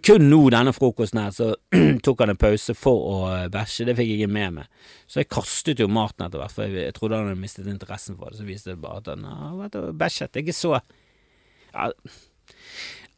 Kun 0.05 0.27
nå 0.29 0.39
denne 0.53 0.75
frokosten 0.77 1.23
her, 1.23 1.33
så 1.33 1.55
tok 2.05 2.23
han 2.23 2.35
en 2.35 2.41
pause 2.41 2.75
for 2.77 3.07
å 3.09 3.19
bæsje, 3.53 3.87
det 3.89 3.97
fikk 3.97 4.11
jeg 4.13 4.21
ikke 4.21 4.35
med 4.37 4.59
meg. 4.59 4.89
Så 5.09 5.23
jeg 5.23 5.31
kastet 5.33 5.81
jo 5.81 5.89
maten 5.89 6.27
etter 6.27 6.43
hvert, 6.43 6.53
for 6.53 6.69
jeg, 6.69 6.91
jeg 6.91 6.97
trodde 6.99 7.19
han 7.19 7.31
hadde 7.31 7.41
mistet 7.41 7.71
interessen 7.73 8.19
for 8.21 8.31
det. 8.31 8.43
Så 8.43 8.47
viste 8.47 8.75
det 8.75 8.83
bare 8.83 9.01
at 9.01 9.09
han 9.15 9.97
bæsjet. 9.97 10.35
Det 10.35 10.43
er 10.43 10.47
ikke 10.47 10.59
så 10.61 10.75
ja, 10.77 11.89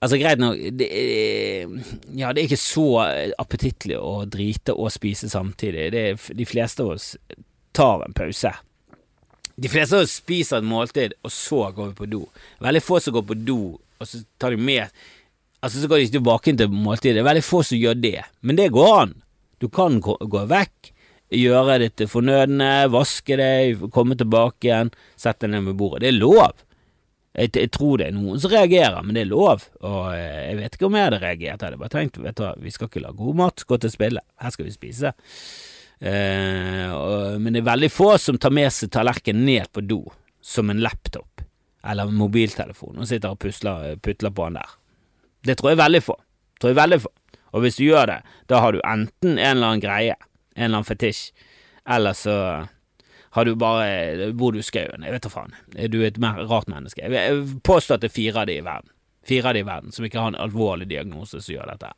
Altså, 0.00 0.16
greit 0.16 0.40
nok, 0.40 0.56
det 0.80 0.86
er, 0.96 1.68
ja, 2.16 2.30
det 2.32 2.40
er 2.40 2.48
ikke 2.48 2.60
så 2.60 2.86
appetittlig 3.40 3.98
å 4.00 4.24
drite 4.24 4.72
og 4.72 4.88
spise 4.94 5.28
samtidig. 5.28 5.90
Det 5.92 6.04
de 6.38 6.46
fleste 6.48 6.84
av 6.84 6.94
oss 6.94 7.12
tar 7.76 8.06
en 8.06 8.16
pause. 8.16 8.54
De 9.60 9.68
fleste 9.68 9.98
av 9.98 10.06
oss 10.06 10.16
spiser 10.22 10.62
et 10.62 10.68
måltid, 10.68 11.18
og 11.20 11.34
så 11.34 11.66
går 11.76 11.90
vi 11.90 11.98
på 11.98 12.08
do. 12.14 12.22
Veldig 12.64 12.84
få 12.84 13.00
som 13.04 13.18
går 13.18 13.26
på 13.28 13.36
do, 13.44 13.60
og 13.76 14.08
så 14.08 14.22
tar 14.40 14.56
de 14.56 14.68
med 14.70 15.02
Altså, 15.60 15.76
så 15.76 15.90
går 15.92 15.98
de 16.00 16.14
tilbake 16.14 16.54
til 16.56 16.70
måltidet. 16.72 17.18
Det 17.18 17.24
veldig 17.26 17.42
få 17.44 17.58
som 17.68 17.76
gjør 17.76 17.98
det, 18.00 18.22
men 18.40 18.56
det 18.56 18.70
går 18.72 18.94
an. 18.96 19.10
Du 19.60 19.66
kan 19.68 19.98
gå, 20.00 20.14
gå 20.16 20.46
vekk 20.48 20.88
gjøre 21.36 21.78
ditt 21.84 22.02
fornødne, 22.10 22.88
vaske 22.90 23.36
deg, 23.38 23.84
komme 23.94 24.16
tilbake 24.18 24.68
igjen, 24.68 24.90
sette 25.20 25.46
deg 25.46 25.54
ned 25.54 25.68
ved 25.70 25.78
bordet. 25.78 26.02
Det 26.04 26.10
er 26.10 26.18
lov. 26.18 26.64
Jeg, 27.30 27.52
jeg, 27.54 27.70
tror 27.70 28.00
det 28.00 28.08
er 28.08 28.14
noen 28.16 28.40
som 28.42 28.50
reagerer, 28.50 29.02
men 29.06 29.14
det 29.14 29.22
er 29.22 29.30
lov, 29.30 29.62
og 29.86 30.00
eh, 30.16 30.48
jeg 30.48 30.56
vet 30.58 30.76
ikke 30.76 30.88
om 30.88 30.96
jeg 30.98 31.06
hadde 31.06 31.20
reagert. 31.22 31.60
Jeg 31.60 31.66
hadde 31.68 31.78
bare 31.78 31.92
tenkt, 31.92 32.18
vet 32.18 32.40
du 32.40 32.64
vi 32.64 32.72
skal 32.74 32.90
ikke 32.90 33.04
la 33.04 33.12
god 33.14 33.38
mat, 33.38 33.66
gå 33.68 33.78
til 33.78 33.92
spille, 33.92 34.22
her 34.42 34.54
skal 34.54 34.66
vi 34.66 34.74
spise. 34.74 35.12
Eh, 36.00 36.88
og, 36.90 37.36
men 37.38 37.54
det 37.54 37.62
er 37.62 37.70
veldig 37.70 37.92
få 37.92 38.14
som 38.18 38.40
tar 38.40 38.54
med 38.56 38.72
seg 38.74 38.90
tallerkenen 38.94 39.46
ned 39.46 39.70
på 39.70 39.84
do 39.84 40.00
som 40.40 40.72
en 40.72 40.80
laptop 40.80 41.44
eller 41.84 42.08
en 42.08 42.16
mobiltelefon 42.16 42.98
og 43.00 43.08
sitter 43.08 43.34
og 43.34 43.40
pusler, 43.40 43.94
putler 44.02 44.32
på 44.34 44.48
den 44.48 44.58
der. 44.58 44.74
Det 45.46 45.56
tror 45.56 45.72
jeg 45.72 45.80
veldig 45.80 46.02
få. 46.04 46.16
Tror 46.60 46.72
jeg 46.72 46.80
veldig 46.80 47.00
få. 47.04 47.12
Og 47.54 47.64
hvis 47.64 47.78
du 47.78 47.84
gjør 47.86 48.10
det, 48.10 48.18
da 48.50 48.60
har 48.62 48.74
du 48.74 48.82
enten 48.84 49.38
en 49.38 49.54
eller 49.54 49.70
annen 49.70 49.82
greie, 49.82 50.16
en 50.56 50.66
eller 50.66 50.80
annen 50.80 50.88
fetisj, 50.88 51.30
eller 51.88 52.16
så 52.16 52.36
har 53.30 53.44
du 53.44 53.54
bare 53.54 54.32
Bor 54.32 54.52
du 54.52 54.58
i 54.58 54.66
skauen? 54.66 55.04
Jeg 55.06 55.14
vet 55.14 55.26
da 55.26 55.30
faen. 55.30 55.54
Er 55.78 55.90
du 55.92 56.00
et 56.02 56.18
mer 56.18 56.40
rart 56.50 56.70
menneske? 56.70 57.06
Jeg 57.06 57.60
påstår 57.66 57.98
at 57.98 58.04
det 58.04 58.10
er 58.10 58.16
fire 58.16 58.42
av 58.42 58.50
de 58.50 58.56
i 58.58 58.64
verden. 58.66 58.90
Fire 59.26 59.52
av 59.52 59.54
de 59.54 59.62
i 59.62 59.68
verden 59.68 59.94
som 59.94 60.06
ikke 60.06 60.18
har 60.18 60.32
en 60.32 60.40
alvorlig 60.42 60.88
diagnose 60.90 61.38
som 61.38 61.54
gjør 61.54 61.70
dette. 61.70 61.92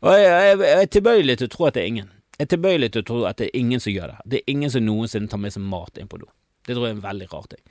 Og 0.00 0.16
jeg, 0.16 0.30
jeg, 0.30 0.60
jeg 0.64 0.86
er 0.86 0.92
tilbøyelig 0.96 1.38
til 1.38 1.50
å 1.50 1.54
tro 1.56 1.68
at 1.68 1.76
det 1.76 1.82
er 1.82 1.90
ingen. 1.92 2.08
Jeg 2.38 2.46
er 2.46 2.52
tilbøyelig 2.54 2.92
til 2.94 3.04
å 3.04 3.08
tro 3.10 3.18
at 3.28 3.42
det 3.42 3.50
er 3.50 3.60
ingen 3.60 3.82
som 3.84 3.92
gjør 3.92 4.14
det. 4.14 4.22
Det 4.24 4.40
er 4.40 4.54
ingen 4.54 4.72
som 4.72 4.86
noensinne 4.86 5.28
tar 5.30 5.42
med 5.42 5.54
seg 5.54 5.66
mat 5.74 6.00
inn 6.00 6.08
på 6.08 6.22
do. 6.22 6.30
Det 6.66 6.74
tror 6.74 6.88
jeg 6.88 6.94
er 6.94 6.98
en 7.00 7.04
veldig 7.04 7.28
rar 7.34 7.50
ting. 7.52 7.62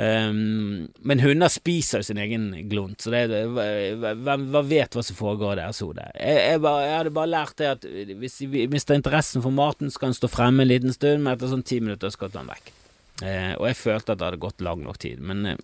Um, 0.00 0.86
men 1.04 1.20
hunder 1.20 1.50
spiser 1.52 2.00
jo 2.00 2.06
sin 2.08 2.20
egen 2.22 2.46
glunt, 2.70 3.02
så 3.02 3.10
det, 3.12 3.42
hvem, 3.50 4.46
vet 4.64 4.96
hva 4.96 5.02
som 5.04 5.18
foregår 5.18 5.58
i 5.58 5.60
deres 5.60 5.82
hode? 5.84 6.06
Jeg, 6.14 6.38
jeg, 6.38 6.62
jeg, 6.62 6.94
hadde 6.94 7.12
bare 7.18 7.32
lært 7.34 7.58
det 7.60 7.68
at 7.68 7.84
hvis 8.22 8.38
vi 8.48 8.64
mister 8.72 8.96
interessen 8.96 9.44
for 9.44 9.52
maten, 9.52 9.92
skal 9.92 10.08
den 10.08 10.16
stå 10.16 10.30
fremme 10.32 10.64
en 10.64 10.70
liten 10.70 10.96
stund, 10.96 11.20
men 11.20 11.34
etter 11.34 11.52
sånn 11.52 11.66
ti 11.66 11.82
minutter 11.84 12.14
skal 12.14 12.32
den 12.32 12.48
vekk. 12.48 12.72
Uh, 13.20 13.52
og 13.58 13.66
jeg 13.68 13.80
følte 13.82 14.14
at 14.14 14.22
det 14.22 14.30
hadde 14.30 14.44
gått 14.46 14.64
lang 14.64 14.86
nok 14.86 15.00
tid, 15.02 15.20
men 15.20 15.52
uh, 15.52 15.56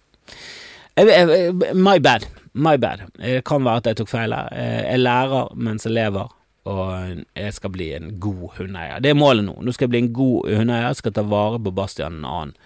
My 1.77 1.96
bad. 2.01 2.29
My 2.53 2.77
bad. 2.81 3.07
Det 3.16 3.42
kan 3.49 3.64
være 3.64 3.83
at 3.83 3.88
jeg 3.90 3.99
tok 4.03 4.12
feil 4.12 4.37
her. 4.37 4.53
Uh, 4.53 4.83
jeg 4.85 5.01
lærer 5.01 5.57
mens 5.57 5.88
jeg 5.88 5.96
lever 5.96 6.33
og 6.66 7.22
jeg 7.37 7.55
skal 7.55 7.70
bli 7.70 7.92
en 7.94 8.16
god 8.20 8.57
hundeeier. 8.57 8.99
Det 9.03 9.12
er 9.12 9.18
målet 9.18 9.46
nå. 9.46 9.55
Nå 9.62 9.75
skal 9.75 9.87
jeg 9.87 9.92
bli 9.92 10.01
en 10.03 10.14
god 10.16 10.49
hundeeier, 10.51 10.96
skal 10.99 11.14
ta 11.14 11.22
vare 11.27 11.61
på 11.62 11.72
Bastian 11.75 12.18
en 12.18 12.27
annen. 12.27 12.57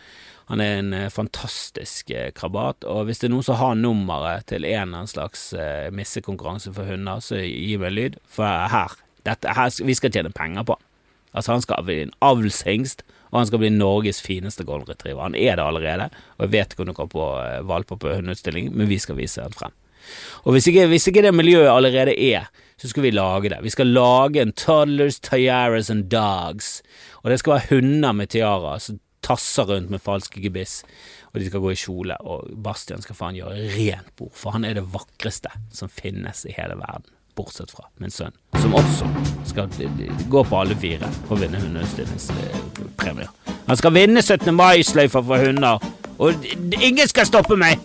Han 0.51 0.61
er 0.63 0.81
en 0.81 0.93
eh, 0.97 1.11
fantastisk 1.15 2.11
eh, 2.11 2.33
krabat, 2.35 2.83
og 2.83 3.07
hvis 3.07 3.23
det 3.23 3.29
er 3.29 3.35
noen 3.37 3.47
som 3.47 3.59
har 3.61 3.77
nummeret 3.79 4.49
til 4.51 4.65
en 4.65 4.71
eller 4.73 4.83
annen 4.83 5.11
slags 5.11 5.53
eh, 5.55 5.93
missekonkurranse 5.95 6.73
for 6.75 6.91
hunder, 6.91 7.23
så 7.23 7.39
gi 7.39 7.77
meg 7.79 7.95
lyd, 7.95 8.19
for 8.27 8.67
her, 8.73 8.97
dette, 9.29 9.55
her 9.55 9.71
vi 9.87 9.95
skal 9.99 10.15
tjene 10.15 10.35
penger 10.35 10.67
på 10.73 10.81
Altså, 11.31 11.53
han 11.53 11.63
skal 11.63 11.85
bli 11.87 11.95
en 12.03 12.17
avlshingst, 12.27 13.05
og 13.31 13.37
han 13.39 13.47
skal 13.47 13.61
bli 13.63 13.69
Norges 13.71 14.19
fineste 14.19 14.65
golden 14.67 14.89
retriever. 14.89 15.23
Han 15.23 15.37
er 15.39 15.61
det 15.61 15.63
allerede, 15.63 16.09
og 16.35 16.43
jeg 16.43 16.53
vet 16.57 16.73
ikke 16.75 16.83
om 16.83 16.89
du 16.89 16.95
kan 16.97 17.13
på 17.13 17.27
valper 17.71 18.01
på 18.03 18.17
hundeutstilling, 18.17 18.73
men 18.75 18.91
vi 18.91 18.99
skal 18.99 19.15
vise 19.15 19.45
han 19.45 19.55
frem. 19.55 19.71
Og 20.43 20.57
hvis 20.57 20.67
ikke, 20.73 20.89
hvis 20.91 21.07
ikke 21.07 21.23
det 21.23 21.31
miljøet 21.39 21.71
allerede 21.71 22.17
er, 22.19 22.49
så 22.83 22.91
skal 22.91 23.07
vi 23.07 23.15
lage 23.15 23.53
det. 23.53 23.61
Vi 23.63 23.71
skal 23.71 23.95
lage 23.95 24.43
en 24.43 24.51
Toddlers, 24.59 25.21
Tiaras 25.23 25.93
and 25.95 26.11
Dogs, 26.11 26.81
og 27.23 27.31
det 27.31 27.39
skal 27.39 27.53
være 27.53 27.77
hunder 27.77 28.19
med 28.19 28.35
tiara 28.35 28.75
som 28.83 28.99
tasser 29.25 29.69
rundt 29.69 29.91
med 29.93 30.03
falske 30.03 30.43
gebiss, 30.43 30.81
og 31.31 31.41
de 31.41 31.47
skal 31.49 31.63
gå 31.63 31.73
i 31.73 31.79
kjole, 31.79 32.17
og 32.21 32.51
Bastian 32.65 33.03
skal 33.05 33.19
faen 33.19 33.39
gjøre 33.39 33.71
rent 33.77 34.13
bord, 34.19 34.35
for 34.37 34.57
han 34.57 34.67
er 34.67 34.79
det 34.79 34.87
vakreste 34.93 35.53
som 35.75 35.93
finnes 35.93 36.45
i 36.49 36.55
hele 36.57 36.79
verden, 36.81 37.07
bortsett 37.39 37.73
fra 37.73 37.87
min 38.03 38.13
sønn, 38.13 38.35
som 38.59 38.75
også 38.77 39.09
skal 39.49 39.71
gå 40.33 40.45
på 40.45 40.61
alle 40.61 40.77
fire 40.81 41.09
og 41.29 41.41
vinne 41.41 41.63
hundeutstillingspremier. 41.63 43.31
Han 43.71 43.79
skal 43.79 43.95
vinne 43.95 44.23
17. 44.25 44.51
mai-sløyfa 44.57 45.23
for 45.23 45.47
hunder, 45.47 45.91
og 46.19 46.51
ingen 46.81 47.09
skal 47.09 47.29
stoppe 47.29 47.57
meg! 47.61 47.79